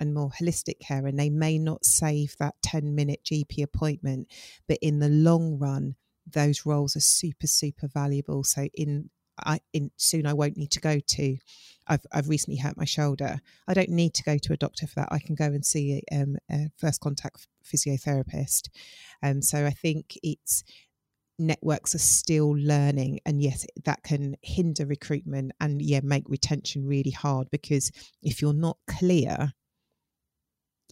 and 0.00 0.14
more 0.14 0.30
holistic 0.40 0.78
care 0.80 1.06
and 1.06 1.18
they 1.18 1.30
may 1.30 1.58
not 1.58 1.84
save 1.84 2.34
that 2.38 2.54
10 2.62 2.94
minute 2.94 3.20
GP 3.24 3.62
appointment 3.62 4.28
but 4.68 4.78
in 4.80 4.98
the 4.98 5.08
long 5.08 5.58
run 5.58 5.96
those 6.26 6.66
roles 6.66 6.96
are 6.96 7.00
super 7.00 7.46
super 7.46 7.88
valuable. 7.88 8.44
So 8.44 8.68
in 8.74 9.10
I 9.38 9.60
in 9.72 9.90
soon 9.96 10.26
I 10.26 10.32
won't 10.32 10.56
need 10.56 10.70
to 10.72 10.80
go 10.80 10.98
to 10.98 11.36
I've 11.86 12.04
I've 12.12 12.28
recently 12.28 12.58
hurt 12.58 12.76
my 12.76 12.84
shoulder. 12.84 13.38
I 13.68 13.74
don't 13.74 13.90
need 13.90 14.14
to 14.14 14.22
go 14.22 14.38
to 14.38 14.52
a 14.52 14.56
doctor 14.56 14.86
for 14.86 14.94
that. 14.96 15.08
I 15.12 15.18
can 15.18 15.34
go 15.34 15.44
and 15.44 15.64
see 15.64 16.02
um, 16.10 16.36
a 16.50 16.70
first 16.76 17.00
contact 17.00 17.46
physiotherapist. 17.64 18.68
Um 19.22 19.42
so 19.42 19.66
I 19.66 19.70
think 19.70 20.18
it's 20.22 20.64
networks 21.38 21.94
are 21.94 21.98
still 21.98 22.52
learning 22.52 23.20
and 23.26 23.42
yes 23.42 23.66
that 23.84 24.02
can 24.02 24.34
hinder 24.40 24.86
recruitment 24.86 25.52
and 25.60 25.82
yeah 25.82 26.00
make 26.02 26.24
retention 26.30 26.86
really 26.86 27.10
hard 27.10 27.46
because 27.50 27.92
if 28.22 28.40
you're 28.40 28.54
not 28.54 28.78
clear 28.88 29.52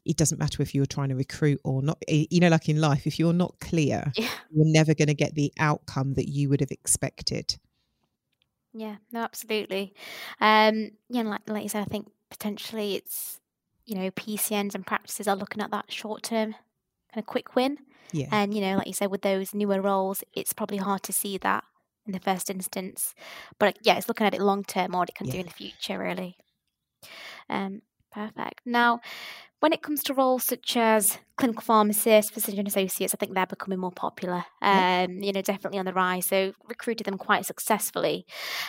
it 0.05 0.17
doesn't 0.17 0.39
matter 0.39 0.63
if 0.63 0.75
you're 0.75 0.87
trying 0.87 1.09
to 1.09 1.15
recruit 1.15 1.61
or 1.65 1.83
not. 1.83 1.99
You 2.09 2.41
know, 2.41 2.49
like 2.49 2.69
in 2.69 2.81
life, 2.81 3.07
if 3.07 3.19
you're 3.19 3.33
not 3.33 3.55
clear, 3.61 4.13
yeah. 4.17 4.29
you're 4.51 4.73
never 4.73 4.95
going 4.95 5.09
to 5.09 5.15
get 5.15 5.35
the 5.35 5.53
outcome 5.59 6.15
that 6.15 6.29
you 6.29 6.49
would 6.49 6.61
have 6.61 6.71
expected. 6.71 7.59
Yeah, 8.73 8.97
no, 9.13 9.21
absolutely. 9.21 9.95
Um, 10.41 10.91
yeah, 11.09 11.23
like 11.23 11.43
like 11.49 11.63
you 11.63 11.69
said, 11.69 11.83
I 11.83 11.91
think 11.91 12.09
potentially 12.31 12.97
it's 12.97 13.41
you 13.87 13.95
know, 13.95 14.11
PCNs 14.13 14.75
and 14.75 14.87
practices 14.87 15.29
are 15.29 15.37
looking 15.37 15.63
at 15.63 15.71
that 15.71 15.93
short 15.93 16.23
term 16.23 16.53
kind 16.53 17.23
of 17.23 17.27
quick 17.27 17.55
win. 17.55 17.79
Yeah. 18.13 18.29
And, 18.31 18.55
you 18.55 18.61
know, 18.61 18.77
like 18.77 18.87
you 18.87 18.93
said, 18.93 19.11
with 19.11 19.23
those 19.23 19.55
newer 19.55 19.81
roles, 19.81 20.23
it's 20.33 20.53
probably 20.53 20.79
hard 20.79 21.03
to 21.05 21.13
see 21.13 21.39
that 21.39 21.65
in 22.07 22.13
the 22.13 22.21
first 22.21 22.49
instance. 22.49 23.15
But 23.59 23.79
yeah, 23.83 23.97
it's 23.97 24.09
looking 24.09 24.27
at 24.27 24.35
it 24.35 24.41
long 24.41 24.63
term, 24.65 24.95
or 24.95 25.01
what 25.01 25.09
it 25.09 25.15
can 25.15 25.27
do 25.27 25.39
in 25.39 25.47
the 25.47 25.53
future, 25.53 25.99
really. 25.99 26.37
Um, 27.49 27.83
perfect. 28.14 28.61
Now, 28.64 29.00
when 29.61 29.73
it 29.73 29.83
comes 29.83 30.02
to 30.04 30.14
roles 30.14 30.44
such 30.44 30.76
as 30.76 31.18
clinical 31.37 31.62
pharmacists, 31.62 32.30
physician 32.30 32.66
associates, 32.66 33.14
I 33.14 33.16
think 33.16 33.35
they're 33.35 33.47
becoming 33.47 33.78
more 33.78 33.92
popular. 33.92 34.44
Um, 34.61 35.23
you 35.23 35.33
know, 35.33 35.42
definitely 35.42 35.78
on 35.78 35.87
the 35.87 35.92
rise. 35.92 36.26
So 36.26 36.52
recruited 36.68 37.06
them 37.06 37.16
quite 37.16 37.47
successfully. 37.47 38.26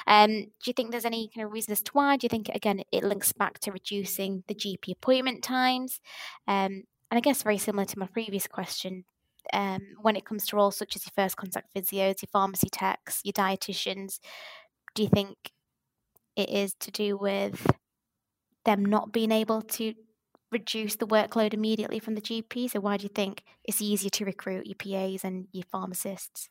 Um, 0.07 0.29
do 0.29 0.67
you 0.67 0.73
think 0.73 0.91
there's 0.91 1.05
any 1.05 1.29
kind 1.35 1.45
of 1.45 1.51
reason 1.51 1.73
as 1.73 1.81
to 1.83 1.91
why? 1.91 2.17
Do 2.17 2.25
you 2.25 2.29
think 2.29 2.49
again 2.49 2.81
it 2.91 3.03
links 3.03 3.33
back 3.33 3.59
to 3.59 3.71
reducing 3.71 4.43
the 4.47 4.55
GP 4.55 4.93
appointment 4.93 5.43
times? 5.43 5.99
Um, 6.47 6.83
and 7.11 7.17
I 7.17 7.19
guess 7.19 7.43
very 7.43 7.57
similar 7.57 7.85
to 7.85 7.99
my 7.99 8.07
previous 8.07 8.47
question, 8.47 9.03
um, 9.53 9.81
when 10.01 10.15
it 10.15 10.25
comes 10.25 10.45
to 10.47 10.55
roles 10.55 10.77
such 10.77 10.95
as 10.95 11.05
your 11.05 11.11
first 11.15 11.37
contact 11.37 11.67
physios, 11.75 12.21
your 12.21 12.29
pharmacy 12.31 12.69
techs, 12.71 13.21
your 13.23 13.33
dietitians, 13.33 14.19
do 14.95 15.03
you 15.03 15.09
think 15.09 15.35
it 16.35 16.49
is 16.49 16.73
to 16.79 16.91
do 16.91 17.17
with 17.17 17.67
them 18.65 18.83
not 18.83 19.11
being 19.11 19.31
able 19.31 19.61
to 19.61 19.93
reduce 20.51 20.95
the 20.95 21.07
workload 21.07 21.53
immediately 21.53 21.99
from 21.99 22.15
the 22.15 22.21
GP? 22.21 22.69
So 22.71 22.79
why 22.79 22.97
do 22.97 23.03
you 23.03 23.09
think 23.09 23.43
it's 23.63 23.81
easier 23.81 24.09
to 24.11 24.25
recruit 24.25 24.67
your 24.67 24.75
PAs 24.75 25.23
and 25.23 25.47
your 25.51 25.65
pharmacists? 25.71 26.49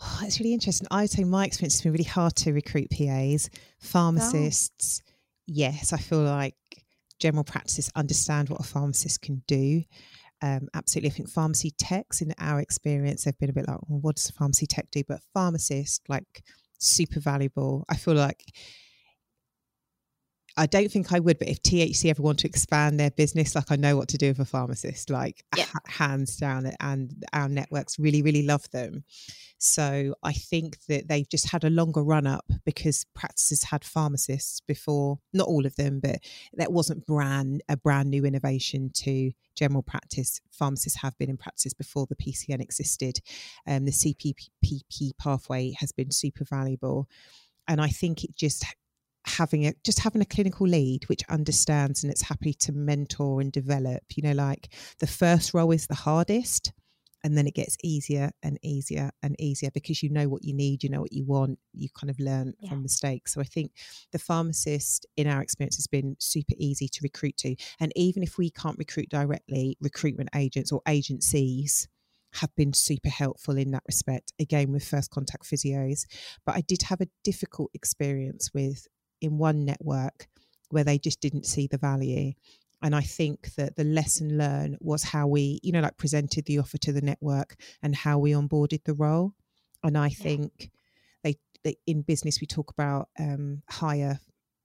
Oh, 0.00 0.20
it's 0.24 0.40
really 0.40 0.54
interesting. 0.54 0.88
I 0.90 1.02
would 1.02 1.10
say 1.10 1.24
my 1.24 1.44
experience 1.44 1.74
has 1.74 1.82
been 1.82 1.92
really 1.92 2.04
hard 2.04 2.36
to 2.36 2.52
recruit 2.52 2.90
PAs, 2.90 3.50
pharmacists. 3.78 5.02
Yes, 5.46 5.92
I 5.92 5.98
feel 5.98 6.22
like 6.22 6.54
general 7.18 7.44
practices 7.44 7.90
understand 7.94 8.48
what 8.48 8.60
a 8.60 8.64
pharmacist 8.64 9.20
can 9.20 9.42
do. 9.46 9.82
Um, 10.42 10.68
absolutely, 10.74 11.10
I 11.10 11.12
think 11.12 11.28
pharmacy 11.28 11.72
techs, 11.76 12.22
in 12.22 12.32
our 12.38 12.60
experience, 12.60 13.24
they've 13.24 13.38
been 13.38 13.50
a 13.50 13.52
bit 13.52 13.68
like, 13.68 13.78
well, 13.88 14.00
what 14.00 14.16
does 14.16 14.30
a 14.30 14.32
pharmacy 14.32 14.66
tech 14.66 14.90
do? 14.90 15.02
But 15.06 15.20
pharmacist, 15.34 16.08
like, 16.08 16.42
super 16.78 17.20
valuable. 17.20 17.84
I 17.90 17.96
feel 17.96 18.14
like 18.14 18.44
I 20.56 20.66
don't 20.66 20.90
think 20.90 21.12
I 21.12 21.20
would, 21.20 21.38
but 21.38 21.48
if 21.48 21.62
THC 21.62 22.10
ever 22.10 22.22
want 22.22 22.40
to 22.40 22.48
expand 22.48 22.98
their 22.98 23.10
business, 23.10 23.54
like 23.54 23.70
I 23.70 23.76
know 23.76 23.96
what 23.96 24.08
to 24.08 24.18
do 24.18 24.28
with 24.28 24.40
a 24.40 24.44
pharmacist, 24.44 25.10
like 25.10 25.44
ha- 25.54 25.78
hands 25.86 26.36
down, 26.36 26.70
and 26.80 27.24
our 27.32 27.48
networks 27.48 27.98
really, 27.98 28.22
really 28.22 28.42
love 28.42 28.70
them. 28.70 29.04
So 29.58 30.14
I 30.22 30.32
think 30.32 30.78
that 30.86 31.08
they've 31.08 31.28
just 31.28 31.50
had 31.50 31.64
a 31.64 31.70
longer 31.70 32.02
run 32.02 32.26
up 32.26 32.50
because 32.64 33.04
practices 33.14 33.64
had 33.64 33.84
pharmacists 33.84 34.60
before, 34.60 35.18
not 35.34 35.48
all 35.48 35.66
of 35.66 35.76
them, 35.76 36.00
but 36.00 36.20
that 36.54 36.72
wasn't 36.72 37.06
brand 37.06 37.62
a 37.68 37.76
brand 37.76 38.10
new 38.10 38.24
innovation 38.24 38.90
to 38.94 39.32
general 39.54 39.82
practice. 39.82 40.40
Pharmacists 40.50 41.02
have 41.02 41.16
been 41.18 41.28
in 41.28 41.36
practice 41.36 41.74
before 41.74 42.06
the 42.06 42.16
PCN 42.16 42.60
existed. 42.60 43.20
Um, 43.66 43.84
the 43.84 43.92
CPPE 43.92 45.18
pathway 45.18 45.74
has 45.78 45.92
been 45.92 46.10
super 46.10 46.44
valuable, 46.44 47.06
and 47.68 47.80
I 47.80 47.88
think 47.88 48.24
it 48.24 48.34
just 48.34 48.64
having 49.26 49.66
a 49.66 49.74
just 49.84 50.00
having 50.00 50.22
a 50.22 50.26
clinical 50.26 50.66
lead 50.66 51.06
which 51.08 51.22
understands 51.28 52.02
and 52.02 52.10
it's 52.10 52.22
happy 52.22 52.54
to 52.54 52.72
mentor 52.72 53.40
and 53.40 53.52
develop 53.52 54.02
you 54.16 54.22
know 54.22 54.32
like 54.32 54.72
the 54.98 55.06
first 55.06 55.52
role 55.52 55.70
is 55.72 55.86
the 55.86 55.94
hardest 55.94 56.72
and 57.22 57.36
then 57.36 57.46
it 57.46 57.54
gets 57.54 57.76
easier 57.84 58.30
and 58.42 58.58
easier 58.62 59.10
and 59.22 59.36
easier 59.38 59.70
because 59.72 60.02
you 60.02 60.08
know 60.10 60.28
what 60.28 60.42
you 60.42 60.54
need 60.54 60.82
you 60.82 60.88
know 60.88 61.02
what 61.02 61.12
you 61.12 61.24
want 61.26 61.58
you 61.72 61.88
kind 61.94 62.10
of 62.10 62.18
learn 62.18 62.54
Yeah. 62.60 62.70
from 62.70 62.82
mistakes. 62.82 63.34
So 63.34 63.40
i 63.40 63.44
think 63.44 63.72
the 64.12 64.18
pharmacist 64.18 65.06
in 65.16 65.26
our 65.26 65.42
experience 65.42 65.76
has 65.76 65.86
been 65.86 66.16
super 66.18 66.54
easy 66.58 66.88
to 66.88 67.00
recruit 67.02 67.36
to. 67.38 67.56
And 67.78 67.92
even 67.96 68.22
if 68.22 68.38
we 68.38 68.50
can't 68.50 68.78
recruit 68.78 69.08
directly 69.10 69.76
recruitment 69.80 70.30
agents 70.34 70.72
or 70.72 70.80
agencies 70.88 71.88
have 72.34 72.54
been 72.56 72.72
super 72.72 73.08
helpful 73.08 73.58
in 73.58 73.72
that 73.72 73.82
respect 73.86 74.32
again 74.38 74.70
with 74.72 74.86
first 74.86 75.10
contact 75.10 75.44
physios. 75.44 76.06
But 76.46 76.54
i 76.56 76.62
did 76.62 76.82
have 76.82 77.00
a 77.02 77.08
difficult 77.22 77.70
experience 77.74 78.50
with 78.54 78.86
in 79.20 79.38
one 79.38 79.64
network 79.64 80.28
where 80.70 80.84
they 80.84 80.98
just 80.98 81.20
didn't 81.20 81.46
see 81.46 81.66
the 81.66 81.78
value. 81.78 82.32
And 82.82 82.94
i 82.94 83.02
think 83.02 83.54
that 83.56 83.76
the 83.76 83.84
lesson 83.84 84.38
learned 84.38 84.78
was 84.80 85.02
how 85.02 85.26
we 85.26 85.60
you 85.62 85.72
know 85.72 85.80
like 85.80 85.98
presented 85.98 86.46
the 86.46 86.58
offer 86.58 86.78
to 86.78 86.92
the 86.92 87.02
network 87.02 87.56
and 87.82 87.94
how 87.94 88.18
we 88.18 88.32
onboarded 88.32 88.84
the 88.84 88.94
role. 88.94 89.34
And 89.84 89.98
i 89.98 90.08
think 90.08 90.70
they, 91.22 91.36
they 91.62 91.76
in 91.86 92.02
business 92.02 92.40
we 92.40 92.46
talk 92.46 92.70
about 92.70 93.08
um 93.18 93.62
hire 93.68 94.18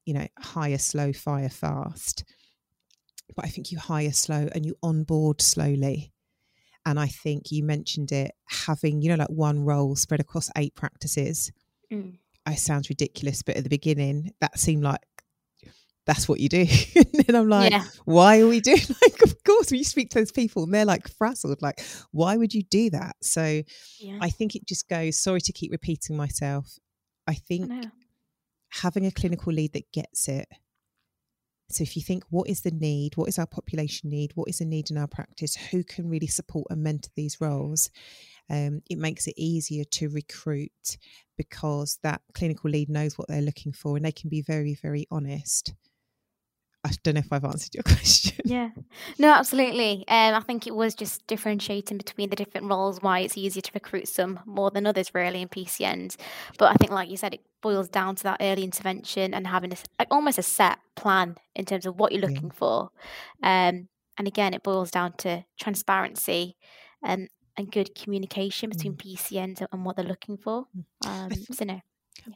you 0.05 0.13
know 0.13 0.27
hire 0.39 0.77
slow 0.77 1.11
fire 1.11 1.49
fast. 1.49 2.23
But 3.35 3.45
i 3.45 3.49
think 3.49 3.71
you 3.71 3.79
hire 3.79 4.13
slow 4.13 4.47
and 4.53 4.65
you 4.65 4.75
onboard 4.81 5.41
slowly. 5.41 6.13
And 6.85 6.99
i 6.99 7.07
think 7.07 7.51
you 7.51 7.63
mentioned 7.63 8.13
it 8.13 8.31
having 8.45 9.01
you 9.01 9.09
know 9.09 9.15
like 9.15 9.29
one 9.29 9.59
role 9.65 9.95
spread 9.97 10.21
across 10.21 10.49
eight 10.55 10.75
practices. 10.75 11.51
Mm. 11.91 12.17
I 12.45 12.55
sounds 12.55 12.89
ridiculous, 12.89 13.41
but 13.41 13.57
at 13.57 13.63
the 13.63 13.69
beginning, 13.69 14.31
that 14.41 14.59
seemed 14.59 14.83
like 14.83 15.01
that's 16.05 16.29
what 16.29 16.39
you 16.39 16.49
do. 16.49 16.65
and 16.95 17.25
then 17.25 17.35
I'm 17.35 17.49
like, 17.49 17.71
yeah, 17.71 17.85
why 18.05 18.39
are 18.39 18.47
we 18.47 18.59
doing 18.59 18.77
like 19.01 19.21
of 19.23 19.43
course 19.43 19.71
when 19.71 19.79
you 19.79 19.83
speak 19.83 20.11
to 20.11 20.19
those 20.19 20.31
people 20.31 20.63
and 20.63 20.73
they're 20.73 20.85
like 20.85 21.07
frazzled, 21.07 21.61
like, 21.61 21.81
why 22.11 22.37
would 22.37 22.53
you 22.53 22.63
do 22.63 22.89
that? 22.91 23.15
So 23.21 23.63
yeah. 23.99 24.19
I 24.21 24.29
think 24.29 24.55
it 24.55 24.67
just 24.67 24.87
goes, 24.87 25.17
sorry 25.17 25.41
to 25.41 25.53
keep 25.53 25.71
repeating 25.71 26.15
myself. 26.15 26.77
I 27.27 27.31
I 27.31 27.33
think 27.33 27.69
know. 27.69 27.81
having 28.69 29.05
a 29.05 29.11
clinical 29.11 29.51
lead 29.51 29.73
that 29.73 29.91
gets 29.91 30.27
it. 30.27 30.47
So 31.69 31.81
if 31.81 31.95
you 31.95 32.03
think 32.03 32.23
what 32.29 32.47
is 32.47 32.61
the 32.61 32.71
need, 32.71 33.17
what 33.17 33.27
is 33.27 33.39
our 33.39 33.47
population 33.47 34.11
need, 34.11 34.31
what 34.35 34.47
is 34.47 34.59
the 34.59 34.65
need 34.65 34.91
in 34.91 34.97
our 34.97 35.07
practice, 35.07 35.55
who 35.55 35.83
can 35.83 36.07
really 36.07 36.27
support 36.27 36.67
and 36.69 36.83
mentor 36.83 37.09
these 37.15 37.41
roles, 37.41 37.89
um, 38.49 38.81
it 38.89 38.97
makes 38.97 39.27
it 39.27 39.33
easier 39.37 39.83
to 39.85 40.09
recruit 40.09 40.97
because 41.37 41.99
that 42.03 42.21
clinical 42.33 42.69
lead 42.69 42.89
knows 42.89 43.17
what 43.17 43.27
they're 43.27 43.41
looking 43.41 43.73
for 43.73 43.95
and 43.95 44.05
they 44.05 44.11
can 44.11 44.29
be 44.29 44.41
very, 44.41 44.75
very 44.75 45.05
honest. 45.11 45.73
I 46.83 46.91
don't 47.03 47.15
know 47.15 47.19
if 47.19 47.33
I've 47.33 47.45
answered 47.45 47.73
your 47.73 47.83
question. 47.83 48.45
Yeah, 48.47 48.69
no, 49.17 49.33
absolutely. 49.33 50.05
Um, 50.07 50.35
I 50.35 50.39
think 50.39 50.67
it 50.67 50.75
was 50.75 50.93
just 50.93 51.25
differentiating 51.25 51.97
between 51.97 52.29
the 52.29 52.35
different 52.35 52.69
roles, 52.69 53.01
why 53.01 53.21
it's 53.21 53.37
easier 53.37 53.61
to 53.63 53.71
recruit 53.73 54.07
some 54.07 54.39
more 54.45 54.69
than 54.69 54.85
others, 54.85 55.15
really, 55.15 55.41
in 55.41 55.47
PCNs. 55.49 56.15
But 56.59 56.69
I 56.69 56.75
think, 56.75 56.91
like 56.91 57.09
you 57.09 57.17
said, 57.17 57.33
it 57.33 57.41
boils 57.63 57.89
down 57.89 58.15
to 58.17 58.23
that 58.23 58.37
early 58.41 58.63
intervention 58.63 59.33
and 59.33 59.47
having 59.47 59.73
a, 59.73 59.77
like 59.97 60.09
almost 60.11 60.37
a 60.37 60.43
set 60.43 60.77
plan 60.95 61.37
in 61.55 61.65
terms 61.65 61.87
of 61.87 61.97
what 61.97 62.11
you're 62.11 62.21
Yeah. 62.21 62.27
looking 62.35 62.51
for. 62.51 62.91
Um, 63.41 63.89
and 64.17 64.27
again, 64.27 64.53
it 64.53 64.61
boils 64.61 64.91
down 64.91 65.13
to 65.17 65.43
transparency 65.59 66.55
and 67.03 67.29
and 67.57 67.71
good 67.71 67.95
communication 67.95 68.69
between 68.69 68.95
PCNs 68.95 69.59
and- 69.61 69.69
and 69.71 69.85
what 69.85 69.95
they're 69.95 70.05
looking 70.05 70.37
for. 70.37 70.67
Um, 71.05 71.31
so 71.33 71.65
no, 71.65 71.79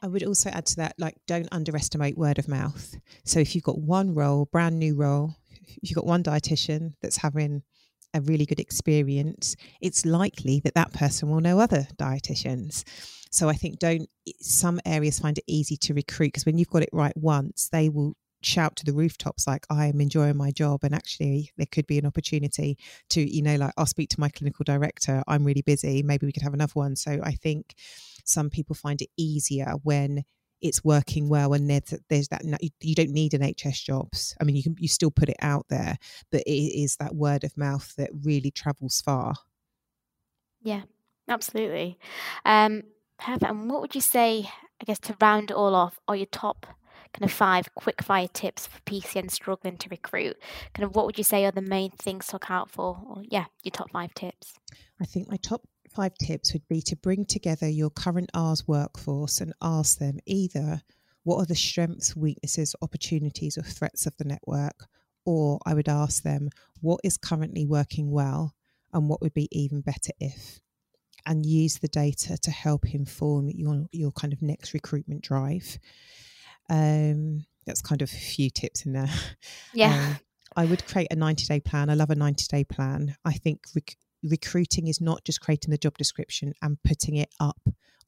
I 0.02 0.08
would 0.08 0.24
also 0.24 0.50
add 0.50 0.66
to 0.68 0.76
that, 0.78 0.96
like, 0.98 1.18
don't 1.28 1.48
underestimate 1.52 2.18
word 2.18 2.40
of 2.40 2.48
mouth. 2.48 2.96
So 3.26 3.40
if 3.40 3.56
you've 3.56 3.64
got 3.64 3.80
one 3.80 4.14
role, 4.14 4.46
brand 4.46 4.80
new 4.80 4.96
role, 4.96 5.36
if 5.82 5.90
you've 5.90 5.96
got 5.96 6.06
one 6.06 6.24
dietitian 6.24 6.94
that's 7.02 7.18
having 7.18 7.64
a 8.14 8.22
really 8.22 8.46
good 8.46 8.60
experience, 8.60 9.56
it's 9.82 10.06
likely 10.06 10.60
that 10.62 10.74
that 10.76 10.94
person 10.94 11.30
will 11.30 11.42
know 11.42 11.60
other 11.60 11.88
dietitians. 11.98 12.84
So 13.32 13.50
I 13.50 13.54
think 13.54 13.78
don't, 13.80 14.10
some 14.42 14.80
areas 14.86 15.20
find 15.20 15.38
it 15.38 15.44
easy 15.48 15.78
to 15.78 15.94
recruit 15.94 16.30
because 16.30 16.46
when 16.46 16.58
you've 16.58 16.70
got 16.70 16.82
it 16.84 16.90
right 16.92 17.16
once, 17.16 17.70
they 17.72 17.90
will 17.90 18.16
shout 18.42 18.76
to 18.76 18.86
the 18.86 18.94
rooftops 18.94 19.48
like 19.48 19.66
i 19.70 19.86
am 19.86 20.00
enjoying 20.02 20.38
my 20.38 20.52
job 20.52 20.84
and 20.84 20.96
actually 20.96 21.52
there 21.58 21.68
could 21.72 21.88
be 21.88 21.98
an 21.98 22.06
opportunity 22.06 22.78
to 23.10 23.22
you 23.22 23.42
know 23.42 23.56
like 23.56 23.74
i'll 23.78 23.86
speak 23.86 24.10
to 24.10 24.20
my 24.20 24.30
clinical 24.30 24.64
director 24.64 25.22
i'm 25.28 25.44
really 25.44 25.62
busy 25.62 26.02
maybe 26.04 26.26
we 26.26 26.32
could 26.32 26.44
have 26.44 26.54
another 26.54 26.74
one 26.74 26.96
so 26.96 27.20
i 27.24 27.32
think 27.32 27.76
some 28.24 28.50
people 28.50 28.76
find 28.76 29.02
it 29.02 29.10
easier 29.18 29.74
when 29.84 30.24
it's 30.62 30.84
working 30.84 31.30
well 31.30 31.54
and 31.54 31.70
there's, 31.70 31.94
there's 32.10 32.28
that 32.28 32.44
you- 32.82 32.96
don't 32.96 33.12
need 33.12 33.32
NHS 33.32 33.82
jobs. 33.84 34.36
I 34.42 34.44
mean, 34.44 34.56
you 34.58 34.64
can 34.64 34.76
you 34.78 34.90
still 34.90 35.12
put 35.12 35.30
it 35.30 35.38
out 35.42 35.66
there, 35.70 35.98
but 36.32 36.42
it 36.42 36.52
is 36.52 36.98
that 36.98 37.16
word 37.16 37.46
of 37.46 37.56
mouth 37.58 37.96
that 37.96 38.10
really 38.24 38.52
travels 38.52 39.02
far. 39.02 39.36
Yeah, 40.62 40.82
absolutely. 41.28 41.98
Um, 42.46 42.84
perfect. 43.18 43.50
And 43.50 43.70
what 43.70 43.82
would 43.82 43.96
you 43.96 44.02
say, 44.02 44.50
I 44.82 44.86
guess, 44.86 45.00
to 45.00 45.16
round 45.22 45.52
it 45.52 45.56
all 45.56 45.76
off, 45.76 46.00
are 46.08 46.16
your 46.16 46.26
top 46.26 46.66
kind 47.14 47.30
of 47.30 47.32
five 47.32 47.74
quick 47.76 48.04
fire 48.04 48.28
tips 48.28 48.68
for 48.68 48.80
PCN 48.82 49.32
struggling 49.32 49.78
to 49.78 49.90
recruit? 49.90 50.38
Kind 50.74 50.86
of 50.86 50.96
what 50.96 51.06
would 51.06 51.18
you 51.18 51.24
say 51.24 51.46
are 51.46 51.52
the 51.52 51.62
main 51.62 51.92
things 51.92 52.28
to 52.28 52.36
look 52.36 52.50
out 52.50 52.70
for? 52.70 53.02
Or, 53.06 53.24
yeah, 53.24 53.46
your 53.64 53.72
top 53.72 53.92
five 53.92 54.14
tips. 54.14 54.54
I 55.02 55.06
think 55.06 55.30
my 55.30 55.38
top 55.38 55.62
five 55.90 56.14
tips 56.18 56.54
would 56.54 56.68
be 56.68 56.82
to 56.84 56.96
bring 56.96 57.26
together 57.26 57.68
your 57.68 57.90
current 57.90 58.30
ARRS 58.34 58.68
workforce 58.68 59.42
and 59.42 59.54
ask 59.62 59.98
them 59.98 60.20
either 60.26 60.82
what 61.24 61.38
are 61.38 61.46
the 61.46 61.56
strengths, 61.56 62.16
weaknesses, 62.16 62.76
opportunities, 62.82 63.58
or 63.58 63.64
threats 63.64 64.06
of 64.06 64.16
the 64.18 64.24
network, 64.24 64.88
or 65.26 65.60
I 65.66 65.74
would 65.74 65.90
ask 65.90 66.24
them 66.24 66.50
what 66.82 67.02
is 67.04 67.18
currently 67.18 67.66
working 67.66 68.12
well 68.12 68.56
and 68.94 69.10
what 69.10 69.22
would 69.22 69.34
be 69.34 69.48
even 69.52 69.82
better 69.82 70.12
if, 70.20 70.60
and 71.26 71.46
use 71.46 71.80
the 71.80 71.88
data 71.88 72.38
to 72.38 72.52
help 72.52 72.94
inform 72.94 73.50
your 73.50 73.86
your 73.92 74.12
kind 74.12 74.34
of 74.34 74.42
next 74.42 74.74
recruitment 74.74 75.22
drive. 75.22 75.78
Um, 76.70 77.46
that's 77.66 77.82
kind 77.82 78.02
of 78.02 78.12
a 78.12 78.16
few 78.16 78.50
tips 78.50 78.86
in 78.86 78.94
there. 78.94 79.10
Yeah. 79.74 79.94
Um, 79.94 80.20
I 80.56 80.66
would 80.66 80.86
create 80.88 81.08
a 81.12 81.16
90 81.16 81.46
day 81.46 81.60
plan. 81.60 81.90
I 81.90 81.94
love 81.94 82.10
a 82.10 82.16
90 82.16 82.46
day 82.50 82.64
plan. 82.64 83.16
I 83.24 83.34
think 83.34 83.62
rec- 83.76 83.98
recruiting 84.24 84.88
is 84.88 85.00
not 85.00 85.24
just 85.24 85.42
creating 85.42 85.72
the 85.72 85.78
job 85.78 85.98
description 85.98 86.54
and 86.62 86.82
putting 86.84 87.16
it 87.16 87.30
up 87.40 87.62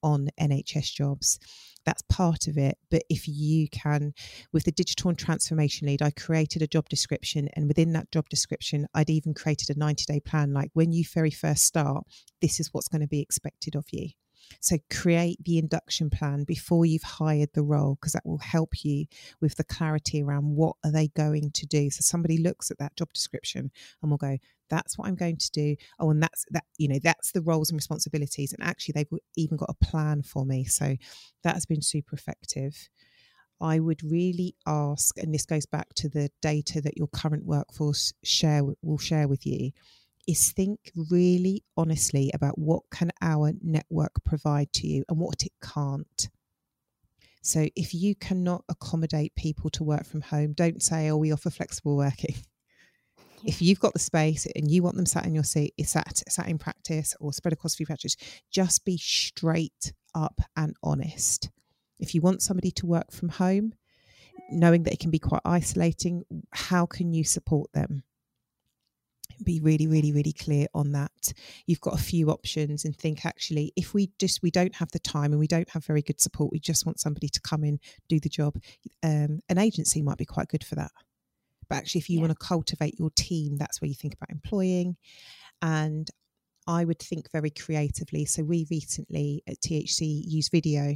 on 0.03 0.29
NHS 0.39 0.91
jobs. 0.93 1.39
That's 1.85 2.01
part 2.09 2.47
of 2.47 2.57
it. 2.57 2.77
But 2.89 3.03
if 3.09 3.27
you 3.27 3.67
can, 3.69 4.13
with 4.51 4.63
the 4.63 4.71
digital 4.71 5.09
and 5.09 5.17
transformation 5.17 5.87
lead, 5.87 6.01
I 6.01 6.11
created 6.11 6.61
a 6.61 6.67
job 6.67 6.89
description. 6.89 7.49
And 7.55 7.67
within 7.67 7.93
that 7.93 8.11
job 8.11 8.27
description, 8.29 8.87
I'd 8.93 9.09
even 9.09 9.33
created 9.33 9.75
a 9.75 9.79
90 9.79 10.05
day 10.05 10.19
plan. 10.19 10.53
Like 10.53 10.71
when 10.73 10.91
you 10.91 11.03
very 11.13 11.31
first 11.31 11.63
start, 11.63 12.03
this 12.41 12.59
is 12.59 12.69
what's 12.71 12.87
going 12.87 13.01
to 13.01 13.07
be 13.07 13.21
expected 13.21 13.75
of 13.75 13.85
you. 13.91 14.09
So 14.59 14.77
create 14.91 15.37
the 15.43 15.57
induction 15.57 16.09
plan 16.09 16.43
before 16.43 16.85
you've 16.85 17.03
hired 17.03 17.49
the 17.53 17.63
role 17.63 17.95
because 17.95 18.13
that 18.13 18.25
will 18.25 18.39
help 18.39 18.83
you 18.83 19.05
with 19.39 19.55
the 19.55 19.63
clarity 19.63 20.21
around 20.21 20.55
what 20.55 20.75
are 20.83 20.91
they 20.91 21.07
going 21.09 21.51
to 21.51 21.65
do. 21.65 21.89
So 21.89 22.01
somebody 22.01 22.37
looks 22.37 22.71
at 22.71 22.77
that 22.79 22.95
job 22.95 23.13
description 23.13 23.71
and 24.01 24.11
will 24.11 24.17
go, 24.17 24.37
that's 24.69 24.97
what 24.97 25.07
I'm 25.07 25.15
going 25.15 25.37
to 25.37 25.51
do. 25.51 25.75
Oh, 25.99 26.09
and 26.11 26.23
that's 26.23 26.45
that, 26.51 26.63
you 26.77 26.87
know, 26.87 26.99
that's 27.03 27.31
the 27.31 27.41
roles 27.41 27.69
and 27.69 27.77
responsibilities. 27.77 28.53
And 28.53 28.63
actually 28.63 28.93
they've 28.93 29.19
even 29.35 29.57
got 29.57 29.69
a 29.69 29.85
plan 29.85 30.23
for 30.23 30.45
me. 30.45 30.63
So 30.63 30.95
that 31.43 31.55
has 31.55 31.65
been 31.65 31.81
super 31.81 32.15
effective. 32.15 32.89
I 33.59 33.79
would 33.79 34.01
really 34.03 34.55
ask, 34.65 35.17
and 35.19 35.33
this 35.33 35.45
goes 35.45 35.67
back 35.67 35.93
to 35.95 36.09
the 36.09 36.31
data 36.41 36.81
that 36.81 36.97
your 36.97 37.07
current 37.07 37.45
workforce 37.45 38.11
share 38.23 38.63
will 38.81 38.97
share 38.97 39.27
with 39.27 39.45
you, 39.45 39.71
is 40.31 40.51
think 40.51 40.91
really 41.09 41.63
honestly 41.75 42.31
about 42.33 42.57
what 42.57 42.83
can 42.91 43.11
our 43.21 43.51
network 43.61 44.23
provide 44.23 44.71
to 44.73 44.87
you 44.87 45.03
and 45.09 45.19
what 45.19 45.43
it 45.43 45.51
can't. 45.61 46.29
So 47.41 47.67
if 47.75 47.93
you 47.93 48.15
cannot 48.15 48.63
accommodate 48.69 49.35
people 49.35 49.69
to 49.71 49.83
work 49.83 50.05
from 50.05 50.21
home, 50.21 50.53
don't 50.53 50.81
say, 50.81 51.09
"Oh, 51.09 51.17
we 51.17 51.31
offer 51.31 51.49
flexible 51.49 51.97
working." 51.97 52.35
Yeah. 53.43 53.49
If 53.49 53.61
you've 53.61 53.79
got 53.79 53.93
the 53.93 53.99
space 53.99 54.47
and 54.55 54.69
you 54.69 54.83
want 54.83 54.95
them 54.95 55.07
sat 55.07 55.25
in 55.25 55.33
your 55.33 55.43
seat, 55.43 55.73
sat 55.83 56.23
sat 56.29 56.47
in 56.47 56.59
practice 56.59 57.15
or 57.19 57.33
spread 57.33 57.53
across 57.53 57.73
a 57.73 57.77
few 57.77 57.87
practices, 57.87 58.17
just 58.51 58.85
be 58.85 58.97
straight 58.97 59.93
up 60.13 60.41
and 60.55 60.75
honest. 60.83 61.49
If 61.99 62.13
you 62.13 62.21
want 62.21 62.43
somebody 62.43 62.71
to 62.71 62.85
work 62.85 63.11
from 63.11 63.29
home, 63.29 63.73
knowing 64.51 64.83
that 64.83 64.93
it 64.93 64.99
can 64.99 65.11
be 65.11 65.19
quite 65.19 65.41
isolating, 65.43 66.23
how 66.51 66.85
can 66.85 67.13
you 67.13 67.23
support 67.23 67.71
them? 67.73 68.03
Be 69.43 69.59
really 69.59 69.87
really 69.87 70.11
really 70.11 70.33
clear 70.33 70.67
on 70.73 70.91
that 70.91 71.33
you've 71.65 71.81
got 71.81 71.93
a 71.93 72.03
few 72.03 72.29
options 72.29 72.85
and 72.85 72.95
think 72.95 73.25
actually 73.25 73.71
if 73.75 73.93
we 73.93 74.11
just 74.19 74.41
we 74.41 74.51
don't 74.51 74.75
have 74.75 74.91
the 74.91 74.99
time 74.99 75.31
and 75.31 75.39
we 75.39 75.47
don't 75.47 75.69
have 75.69 75.85
very 75.85 76.01
good 76.01 76.19
support 76.19 76.51
we 76.51 76.59
just 76.59 76.85
want 76.85 76.99
somebody 76.99 77.27
to 77.27 77.41
come 77.41 77.63
in 77.63 77.79
do 78.09 78.19
the 78.19 78.29
job 78.29 78.55
um, 79.03 79.39
an 79.49 79.57
agency 79.57 80.01
might 80.01 80.17
be 80.17 80.25
quite 80.25 80.47
good 80.47 80.63
for 80.63 80.75
that 80.75 80.91
but 81.69 81.77
actually 81.77 81.99
if 81.99 82.09
you 82.09 82.17
yeah. 82.17 82.27
want 82.27 82.39
to 82.39 82.45
cultivate 82.45 82.99
your 82.99 83.11
team 83.15 83.57
that's 83.57 83.81
where 83.81 83.89
you 83.89 83.95
think 83.95 84.13
about 84.13 84.29
employing 84.29 84.95
and 85.61 86.09
I 86.67 86.85
would 86.85 86.99
think 86.99 87.31
very 87.31 87.49
creatively. 87.49 88.25
So 88.25 88.43
we 88.43 88.67
recently 88.69 89.43
at 89.47 89.59
THC 89.61 90.21
used 90.25 90.51
video 90.51 90.95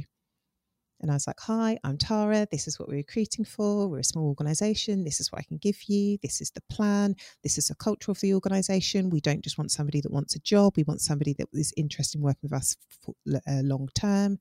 and 1.00 1.10
I 1.10 1.14
was 1.14 1.26
like, 1.26 1.40
Hi, 1.40 1.78
I'm 1.84 1.98
Tara. 1.98 2.46
This 2.50 2.66
is 2.66 2.78
what 2.78 2.88
we're 2.88 2.96
recruiting 2.96 3.44
for. 3.44 3.88
We're 3.88 3.98
a 3.98 4.04
small 4.04 4.28
organization. 4.28 5.04
This 5.04 5.20
is 5.20 5.30
what 5.30 5.40
I 5.40 5.44
can 5.44 5.58
give 5.58 5.82
you. 5.88 6.18
This 6.22 6.40
is 6.40 6.50
the 6.50 6.62
plan. 6.70 7.14
This 7.42 7.58
is 7.58 7.68
the 7.68 7.74
culture 7.74 8.10
of 8.10 8.20
the 8.20 8.34
organization. 8.34 9.10
We 9.10 9.20
don't 9.20 9.42
just 9.42 9.58
want 9.58 9.70
somebody 9.70 10.00
that 10.00 10.12
wants 10.12 10.34
a 10.36 10.40
job. 10.40 10.74
We 10.76 10.84
want 10.84 11.00
somebody 11.00 11.34
that 11.38 11.48
is 11.52 11.72
interested 11.76 12.18
in 12.18 12.24
working 12.24 12.48
with 12.50 12.54
us 12.54 12.76
for 13.02 13.14
uh, 13.28 13.60
long 13.62 13.88
term. 13.94 14.38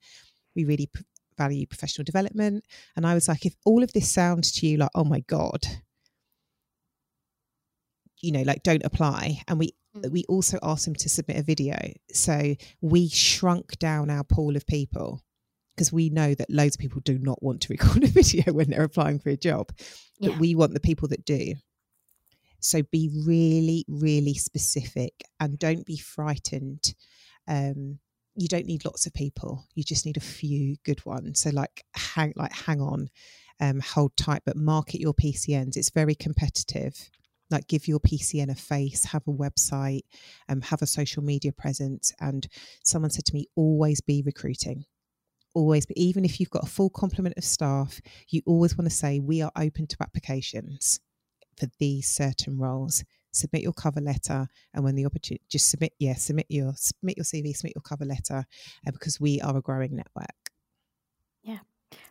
We 0.56 0.64
really 0.64 0.90
p- 0.94 1.04
value 1.38 1.68
professional 1.68 2.06
development. 2.06 2.64
And 2.96 3.06
I 3.06 3.14
was 3.14 3.28
like, 3.28 3.46
if 3.46 3.56
all 3.66 3.84
of 3.84 3.92
this 3.92 4.10
sounds 4.10 4.54
to 4.54 4.68
you 4.68 4.78
like, 4.78 4.92
oh 4.96 5.04
my 5.04 5.20
God, 5.22 5.66
you 8.22 8.32
know, 8.32 8.44
like 8.44 8.64
don't 8.64 8.86
apply. 8.86 9.42
And 9.50 9.60
we 9.60 9.76
mm. 9.96 10.10
we 10.10 10.24
also 10.30 10.58
asked 10.64 10.86
them 10.86 10.96
to 10.96 11.10
submit 11.10 11.38
a 11.38 11.44
video. 11.44 11.76
So 12.12 12.56
we 12.80 13.10
shrunk 13.10 13.78
down 13.78 14.10
our 14.10 14.24
pool 14.24 14.56
of 14.56 14.66
people 14.66 15.22
because 15.76 15.92
we 15.92 16.10
know 16.10 16.34
that 16.34 16.50
loads 16.50 16.76
of 16.76 16.80
people 16.80 17.02
do 17.04 17.18
not 17.20 17.42
want 17.44 17.62
to 17.62 17.68
record 17.72 18.04
a 18.04 18.08
video 18.08 18.54
when 18.54 18.70
they're 18.70 18.84
applying 18.84 19.20
for 19.20 19.30
a 19.30 19.38
job, 19.38 19.72
yeah. 20.20 20.30
but 20.30 20.40
we 20.40 20.56
want 20.56 20.74
the 20.74 20.80
people 20.80 21.08
that 21.10 21.26
do. 21.26 21.54
So 22.60 22.82
be 22.82 23.12
really, 23.26 23.86
really 23.88 24.34
specific 24.34 25.14
and 25.40 25.60
don't 25.60 25.86
be 25.86 25.98
frightened. 25.98 26.96
Um, 27.48 28.00
you 28.36 28.48
don't 28.48 28.66
need 28.66 28.86
lots 28.86 29.06
of 29.06 29.14
people. 29.14 29.66
You 29.76 29.84
just 29.84 30.06
need 30.06 30.18
a 30.18 30.22
few 30.22 30.78
good 30.84 31.06
ones. 31.06 31.42
So 31.42 31.52
like 31.52 31.86
hang 31.94 32.34
like 32.36 32.54
hang 32.54 32.82
on, 32.82 33.10
um, 33.60 33.80
hold 33.82 34.18
tight, 34.18 34.42
but 34.46 34.58
market 34.58 35.00
your 35.00 35.14
PCNs. 35.14 35.78
It's 35.78 35.92
very 35.92 36.16
competitive. 36.16 37.10
Like 37.52 37.68
give 37.68 37.88
your 37.88 38.00
PCN 38.00 38.50
a 38.50 38.56
face, 38.56 39.06
have 39.06 39.28
a 39.28 39.32
website, 39.32 40.02
um, 40.50 40.62
have 40.62 40.82
a 40.82 40.88
social 40.88 41.24
media 41.24 41.52
presence. 41.52 42.12
And 42.20 42.48
someone 42.84 43.12
said 43.12 43.26
to 43.26 43.34
me, 43.36 43.46
always 43.56 44.02
be 44.02 44.24
recruiting 44.26 44.86
always, 45.56 45.86
but 45.86 45.98
even 45.98 46.24
if 46.26 46.40
you've 46.40 46.50
got 46.52 46.64
a 46.64 46.70
full 46.70 46.90
complement 46.90 47.38
of 47.38 47.44
staff, 47.44 48.00
you 48.30 48.42
always 48.46 48.78
want 48.78 48.90
to 48.90 48.96
say, 48.96 49.20
we 49.20 49.42
are 49.42 49.52
open 49.58 49.88
to 49.88 49.98
applications 50.02 51.00
for 51.58 51.68
these 51.80 52.08
certain 52.08 52.60
roles. 52.60 53.04
Submit 53.32 53.64
your 53.64 53.74
cover 53.74 54.00
letter, 54.00 54.48
and 54.74 54.84
when 54.84 54.96
the 54.96 55.06
opportunity, 55.06 55.44
just 55.50 55.70
submit, 55.70 55.94
yeah, 56.00 56.14
submit 56.16 56.46
your 56.48 56.74
submit 56.76 57.18
your 57.18 57.26
CV, 57.26 57.54
submit 57.56 57.74
your 57.76 57.82
cover 57.82 58.06
letter, 58.06 58.46
uh, 58.88 58.92
because 58.92 59.20
we 59.20 59.42
are 59.42 59.58
a 59.58 59.62
growing 59.62 59.96
network. 59.96 60.30
Yeah, 61.44 61.60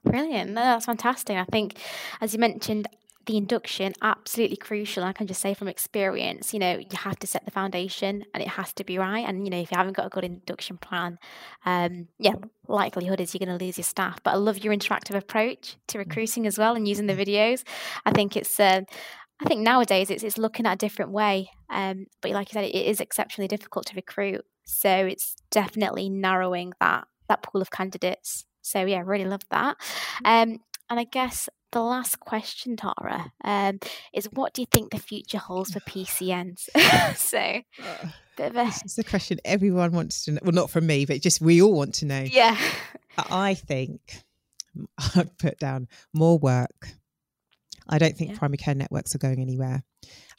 brilliant. 0.05 0.51
No, 0.51 0.61
that's 0.61 0.85
fantastic. 0.85 1.37
I 1.37 1.45
think, 1.45 1.79
as 2.21 2.35
you 2.35 2.41
mentioned, 2.41 2.89
the 3.27 3.37
induction 3.37 3.93
absolutely 4.03 4.57
crucial 4.57 5.05
i 5.05 5.13
can 5.13 5.27
just 5.27 5.41
say 5.41 5.55
from 5.55 5.69
experience 5.69 6.53
you 6.53 6.59
know 6.59 6.79
you 6.79 6.97
have 6.97 7.19
to 7.19 7.27
set 7.27 7.45
the 7.45 7.51
foundation 7.51 8.25
and 8.35 8.43
it 8.43 8.49
has 8.49 8.73
to 8.73 8.85
be 8.85 8.99
right 8.99 9.27
and 9.27 9.45
you 9.45 9.51
know 9.51 9.61
if 9.61 9.71
you 9.71 9.77
haven't 9.77 9.97
got 9.97 10.07
a 10.07 10.11
good 10.11 10.25
induction 10.25 10.77
plan 10.77 11.19
um 11.65 12.09
yeah 12.19 12.35
likelihood 12.69 13.21
is 13.21 13.35
you're 13.35 13.45
going 13.45 13.59
to 13.59 13.65
lose 13.65 13.79
your 13.79 13.85
staff 13.85 14.19
but 14.23 14.33
i 14.33 14.37
love 14.37 14.59
your 14.59 14.75
interactive 14.75 15.15
approach 15.15 15.77
to 15.87 15.99
mm. 15.99 16.01
recruiting 16.01 16.47
as 16.47 16.59
well 16.59 16.75
and 16.75 16.89
using 16.89 17.07
the 17.07 17.15
videos 17.15 17.63
i 18.05 18.11
think 18.11 18.37
it's 18.37 18.59
uh, 18.61 18.83
I 19.41 19.47
think 19.47 19.61
nowadays 19.61 20.11
it's 20.11 20.23
it's 20.23 20.39
looking 20.39 20.67
at 20.67 20.75
a 20.75 20.77
different 20.77 21.11
way, 21.11 21.51
um, 21.69 22.07
but 22.23 22.31
like 22.31 22.51
you 22.51 22.53
said, 22.53 22.65
it 22.65 22.75
is 22.75 23.01
exceptionally 23.01 23.49
difficult 23.49 23.87
to 23.87 23.97
recruit. 23.97 24.45
So 24.65 24.89
it's 24.91 25.35
definitely 25.51 26.09
narrowing 26.09 26.73
that 26.81 27.09
that 27.29 27.43
pool 27.43 27.61
of 27.61 27.71
candidates. 27.71 28.45
So 28.63 28.85
yeah, 28.85 29.03
really 29.05 29.25
love 29.25 29.43
that. 29.51 29.77
Mm. 30.25 30.43
Um, 30.55 30.59
and 30.91 31.01
I 31.01 31.05
guess 31.05 31.49
the 31.73 31.83
last 31.83 32.21
question, 32.21 32.77
Tara, 32.77 33.33
um, 33.43 33.81
is 34.13 34.27
what 34.33 34.55
do 34.55 34.63
you 34.63 34.67
think 34.71 34.91
the 34.91 34.99
future 34.99 35.39
holds 35.39 35.73
for 35.73 35.81
PCNs? 35.81 36.69
so, 37.17 37.39
uh, 37.39 38.09
bit 38.37 38.51
of 38.51 38.57
a... 38.57 38.65
this 38.65 38.83
is 38.85 38.95
the 38.97 39.05
question 39.05 39.39
everyone 39.45 39.93
wants 39.93 40.25
to 40.25 40.33
know. 40.33 40.41
Well, 40.43 40.53
not 40.53 40.71
from 40.71 40.87
me, 40.87 41.05
but 41.05 41.21
just 41.21 41.41
we 41.41 41.61
all 41.61 41.75
want 41.75 41.95
to 41.97 42.07
know. 42.07 42.21
Yeah. 42.21 42.57
I 43.17 43.55
think 43.55 44.01
I'd 45.17 45.37
put 45.39 45.59
down 45.59 45.89
more 46.13 46.39
work. 46.39 46.89
I 47.89 47.99
don't 47.99 48.17
think 48.17 48.31
yeah. 48.31 48.39
primary 48.39 48.59
care 48.59 48.75
networks 48.75 49.15
are 49.15 49.19
going 49.19 49.41
anywhere. 49.41 49.85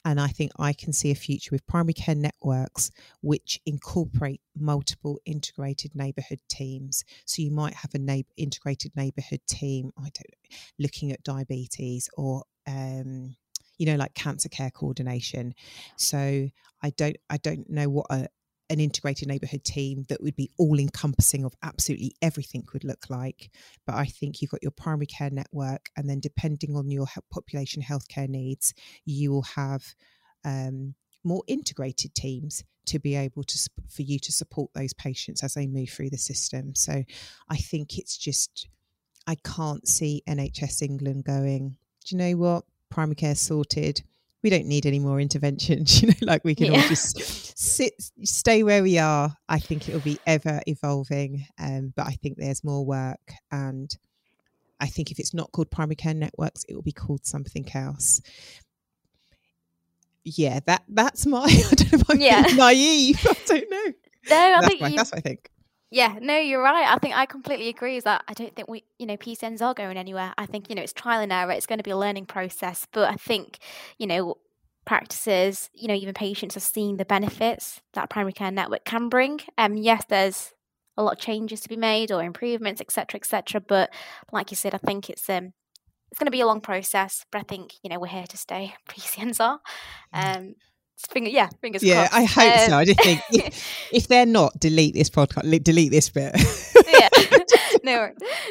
And 0.06 0.20
I 0.22 0.28
think 0.28 0.52
I 0.58 0.72
can 0.72 0.94
see 0.94 1.12
a 1.12 1.16
future 1.16 1.50
with 1.52 1.66
primary 1.68 1.94
care 1.94 2.16
networks 2.16 2.92
which 3.22 3.60
incorporate 3.66 4.40
multiple 4.56 5.20
integrated 5.26 5.96
neighbourhood 5.96 6.40
teams. 6.48 7.04
So 7.26 7.42
you 7.42 7.52
might 7.52 7.74
have 7.74 7.94
a 7.96 8.00
neighbor, 8.00 8.30
integrated 8.38 8.96
neighbourhood 8.96 9.42
team, 9.48 9.92
I 9.98 10.04
don't 10.14 10.36
looking 10.78 11.12
at 11.12 11.24
diabetes 11.24 12.10
or 12.16 12.44
um, 12.68 13.36
you 13.78 13.86
know 13.86 13.96
like 13.96 14.14
cancer 14.14 14.50
care 14.50 14.72
coordination 14.72 15.54
so 15.98 16.48
i 16.82 16.90
don't 16.92 17.18
i 17.30 17.38
don't 17.38 17.70
know 17.70 17.90
what 17.90 18.06
a, 18.10 18.28
an 18.70 18.80
integrated 18.80 19.28
neighbourhood 19.28 19.64
team 19.64 20.06
that 20.10 20.22
would 20.22 20.36
be 20.36 20.50
all 20.58 20.80
encompassing 20.80 21.46
of 21.46 21.56
absolutely 21.62 22.16
everything 22.22 22.64
would 22.74 22.84
look 22.84 23.10
like. 23.10 23.52
But 23.86 23.96
I 23.96 24.06
think 24.06 24.42
you've 24.42 24.52
got 24.52 24.64
your 24.64 24.72
primary 24.72 25.06
care 25.06 25.30
network, 25.30 25.90
and 25.96 26.10
then 26.10 26.20
depending 26.20 26.76
on 26.76 26.90
your 26.90 27.06
population 27.32 27.84
healthcare 27.84 28.28
needs, 28.28 28.74
you 29.06 29.32
will 29.32 29.44
have 29.44 29.84
um, 30.44 30.96
more 31.24 31.44
integrated 31.48 32.16
teams 32.16 32.64
to 32.88 33.00
be 33.00 33.16
able 33.16 33.44
to 33.44 33.70
for 33.90 34.04
you 34.04 34.20
to 34.20 34.32
support 34.32 34.72
those 34.74 34.94
patients 34.94 35.44
as 35.44 35.56
they 35.56 35.68
move 35.68 35.90
through 35.90 36.10
the 36.10 36.18
system. 36.18 36.76
So 36.76 37.04
I 37.50 37.58
think 37.58 37.98
it's 37.98 38.18
just 38.18 38.68
I 39.28 39.36
can't 39.36 39.88
see 39.88 40.24
NHS 40.28 40.82
England 40.82 41.26
going. 41.26 41.78
Do 42.06 42.16
you 42.16 42.18
know 42.18 42.38
what? 42.38 42.66
Primary 42.90 43.16
care 43.16 43.36
sorted 43.36 44.04
we 44.46 44.52
don't 44.52 44.68
need 44.68 44.86
any 44.86 45.00
more 45.00 45.20
interventions 45.20 46.02
you 46.04 46.08
know 46.10 46.14
like 46.22 46.46
we 46.46 46.54
can 46.54 46.68
yeah. 46.68 46.80
all 46.80 46.88
just 46.88 47.58
sit 47.58 47.94
stay 48.24 48.62
where 48.62 48.84
we 48.84 49.00
are 49.00 49.36
i 49.50 49.58
think 49.58 49.90
it'll 49.90 50.00
be 50.02 50.20
ever 50.28 50.62
evolving 50.68 51.48
um, 51.60 51.92
but 51.96 52.06
i 52.06 52.12
think 52.12 52.38
there's 52.38 52.64
more 52.64 52.86
work 52.86 53.34
and 53.52 53.98
i 54.80 54.86
think 54.86 55.10
if 55.10 55.18
it's 55.18 55.34
not 55.34 55.52
called 55.52 55.72
primary 55.72 55.96
care 55.96 56.14
networks 56.14 56.64
it 56.70 56.76
will 56.76 56.84
be 56.84 56.92
called 56.92 57.26
something 57.26 57.68
else 57.74 58.22
yeah 60.24 60.60
that 60.68 60.84
that's 60.90 61.26
my 61.26 61.40
i 61.72 61.74
don't 61.74 61.92
know 61.92 62.00
if 62.00 62.10
i'm 62.12 62.22
yeah. 62.22 62.42
naive 62.56 63.26
i 63.28 63.34
don't 63.48 63.72
know 63.72 63.94
no 64.30 64.36
i 64.36 64.62
that's 64.62 64.68
think 64.68 64.82
my, 64.82 64.96
that's 64.96 65.12
what 65.12 65.18
i 65.18 65.22
think 65.22 65.50
yeah, 65.92 66.18
no, 66.20 66.38
you're 66.38 66.64
right. 66.64 66.88
I 66.88 66.98
think 66.98 67.16
I 67.16 67.26
completely 67.26 67.70
agree. 67.70 67.98
Is 67.98 68.04
that 68.04 68.24
I 68.28 68.34
don't 68.34 68.56
think 68.56 68.68
we, 68.68 68.84
you 68.98 69.06
know, 69.06 69.18
PCNs 69.18 69.62
are 69.62 69.74
going 69.74 69.98
anywhere. 69.98 70.34
I 70.38 70.46
think 70.46 70.70
you 70.70 70.76
know 70.76 70.82
it's 70.82 70.94
trial 70.94 71.22
and 71.22 71.32
error. 71.32 71.52
It's 71.52 71.66
going 71.66 71.80
to 71.80 71.84
be 71.84 71.92
a 71.92 71.98
learning 71.98 72.26
process. 72.26 72.88
But 72.92 73.10
I 73.10 73.16
think 73.16 73.60
you 73.98 74.08
know 74.08 74.38
practices, 74.86 75.70
you 75.74 75.88
know, 75.88 75.94
even 75.94 76.14
patients 76.14 76.56
are 76.56 76.62
seeing 76.62 76.98
the 76.98 77.06
benefits 77.06 77.82
that 77.94 78.10
primary 78.10 78.34
care 78.34 78.52
network 78.52 78.86
can 78.86 79.10
bring. 79.10 79.40
Um, 79.58 79.76
yes, 79.76 80.04
there's 80.08 80.54
a 80.98 81.04
lot 81.04 81.14
of 81.14 81.20
changes 81.20 81.62
to 81.62 81.70
be 81.70 81.76
made 81.76 82.12
or 82.12 82.24
improvements, 82.24 82.82
etc., 82.82 83.20
etc. 83.20 83.62
But 83.62 83.92
like 84.32 84.52
you 84.52 84.58
said, 84.58 84.74
I 84.74 84.78
think 84.78 85.10
it's 85.10 85.30
um 85.30 85.54
it's 86.12 86.20
going 86.20 86.28
to 86.28 86.32
be 86.32 86.42
a 86.42 86.48
long 86.48 86.62
process, 86.62 87.26
but 87.32 87.40
I 87.40 87.44
think 87.44 87.74
you 87.84 87.90
know 87.90 88.00
we're 88.00 88.08
here 88.08 88.28
to 88.28 88.38
stay. 88.38 88.74
PCNs 88.90 89.40
are. 89.40 89.60
Mm. 90.14 90.38
Um, 90.38 90.56
finger, 90.98 91.30
yeah, 91.30 91.50
fingers 91.62 91.84
yeah, 91.84 92.08
crossed. 92.08 92.14
I 92.14 92.24
hope 92.24 92.60
um, 92.60 92.70
so. 92.70 92.78
I 92.78 92.86
just 92.86 93.04
think 93.04 93.22
if, 93.32 93.90
if, 93.94 94.08
they're 94.08 94.26
not, 94.26 94.60
delete 94.60 94.94
this 94.94 95.10
podcast, 95.10 95.64
delete 95.64 95.92
this 95.92 96.10
bit. 96.10 96.36
yeah, 96.88 97.10
no, 97.84 98.10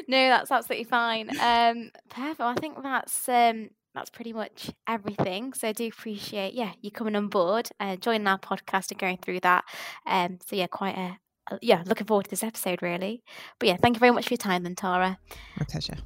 no, 0.08 0.28
that's 0.28 0.50
absolutely 0.50 0.84
fine. 0.84 1.30
Um, 1.40 1.90
perfect. 2.10 2.40
I 2.40 2.54
think 2.54 2.82
that's 2.82 3.28
um 3.28 3.70
that's 3.94 4.10
pretty 4.10 4.32
much 4.32 4.70
everything. 4.88 5.52
So 5.52 5.68
I 5.68 5.72
do 5.72 5.86
appreciate, 5.86 6.54
yeah, 6.54 6.72
you 6.80 6.90
coming 6.90 7.14
on 7.14 7.28
board, 7.28 7.68
uh, 7.78 7.96
joining 7.96 8.26
our 8.26 8.38
podcast 8.38 8.90
and 8.90 8.98
going 8.98 9.18
through 9.18 9.40
that. 9.40 9.64
Um, 10.04 10.38
so 10.44 10.56
yeah, 10.56 10.66
quite 10.66 10.96
a, 10.96 11.18
a, 11.54 11.58
yeah, 11.62 11.82
looking 11.86 12.06
forward 12.06 12.24
to 12.24 12.30
this 12.30 12.42
episode 12.42 12.82
really. 12.82 13.22
But 13.60 13.68
yeah, 13.68 13.76
thank 13.76 13.96
you 13.96 14.00
very 14.00 14.12
much 14.12 14.26
for 14.26 14.34
your 14.34 14.38
time, 14.38 14.64
then 14.64 14.74
Tara. 14.74 15.18
My 15.58 15.66
pleasure. 15.68 15.96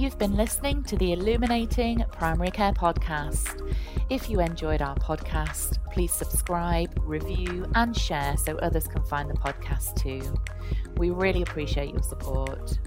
You've 0.00 0.16
been 0.16 0.34
listening 0.34 0.82
to 0.84 0.96
the 0.96 1.12
Illuminating 1.12 2.02
Primary 2.10 2.50
Care 2.50 2.72
podcast. 2.72 3.70
If 4.08 4.30
you 4.30 4.40
enjoyed 4.40 4.80
our 4.80 4.94
podcast, 4.94 5.76
please 5.92 6.10
subscribe, 6.10 6.98
review, 7.04 7.70
and 7.74 7.94
share 7.94 8.38
so 8.38 8.56
others 8.56 8.88
can 8.88 9.02
find 9.02 9.28
the 9.28 9.34
podcast 9.34 9.96
too. 9.96 10.22
We 10.96 11.10
really 11.10 11.42
appreciate 11.42 11.90
your 11.90 12.02
support. 12.02 12.78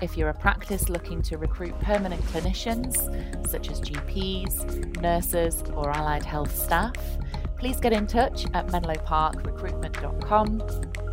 If 0.00 0.16
you're 0.16 0.30
a 0.30 0.38
practice 0.38 0.88
looking 0.88 1.20
to 1.20 1.36
recruit 1.36 1.78
permanent 1.80 2.22
clinicians, 2.22 2.96
such 3.46 3.70
as 3.70 3.82
GPs, 3.82 5.02
nurses, 5.02 5.62
or 5.74 5.90
allied 5.90 6.24
health 6.24 6.58
staff, 6.58 6.94
please 7.58 7.78
get 7.78 7.92
in 7.92 8.06
touch 8.06 8.46
at 8.54 8.68
menloparkrecruitment.com 8.68 10.62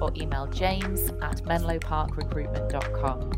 or 0.02 0.14
email 0.16 0.48
james 0.48 1.10
at 1.22 1.44
menloparkrecruitment.com. 1.44 3.32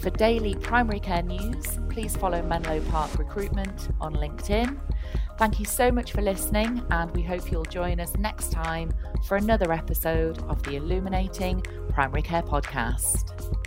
For 0.00 0.10
daily 0.10 0.54
primary 0.54 1.00
care 1.00 1.22
news, 1.22 1.78
please 1.88 2.16
follow 2.16 2.40
Menlo 2.42 2.80
Park 2.90 3.18
Recruitment 3.18 3.88
on 4.00 4.14
LinkedIn. 4.14 4.78
Thank 5.38 5.58
you 5.58 5.64
so 5.64 5.90
much 5.90 6.12
for 6.12 6.22
listening, 6.22 6.84
and 6.90 7.10
we 7.16 7.22
hope 7.22 7.50
you'll 7.50 7.64
join 7.64 7.98
us 7.98 8.16
next 8.16 8.52
time 8.52 8.92
for 9.26 9.36
another 9.36 9.72
episode 9.72 10.40
of 10.44 10.62
the 10.62 10.76
Illuminating 10.76 11.62
Primary 11.90 12.22
Care 12.22 12.42
Podcast. 12.42 13.57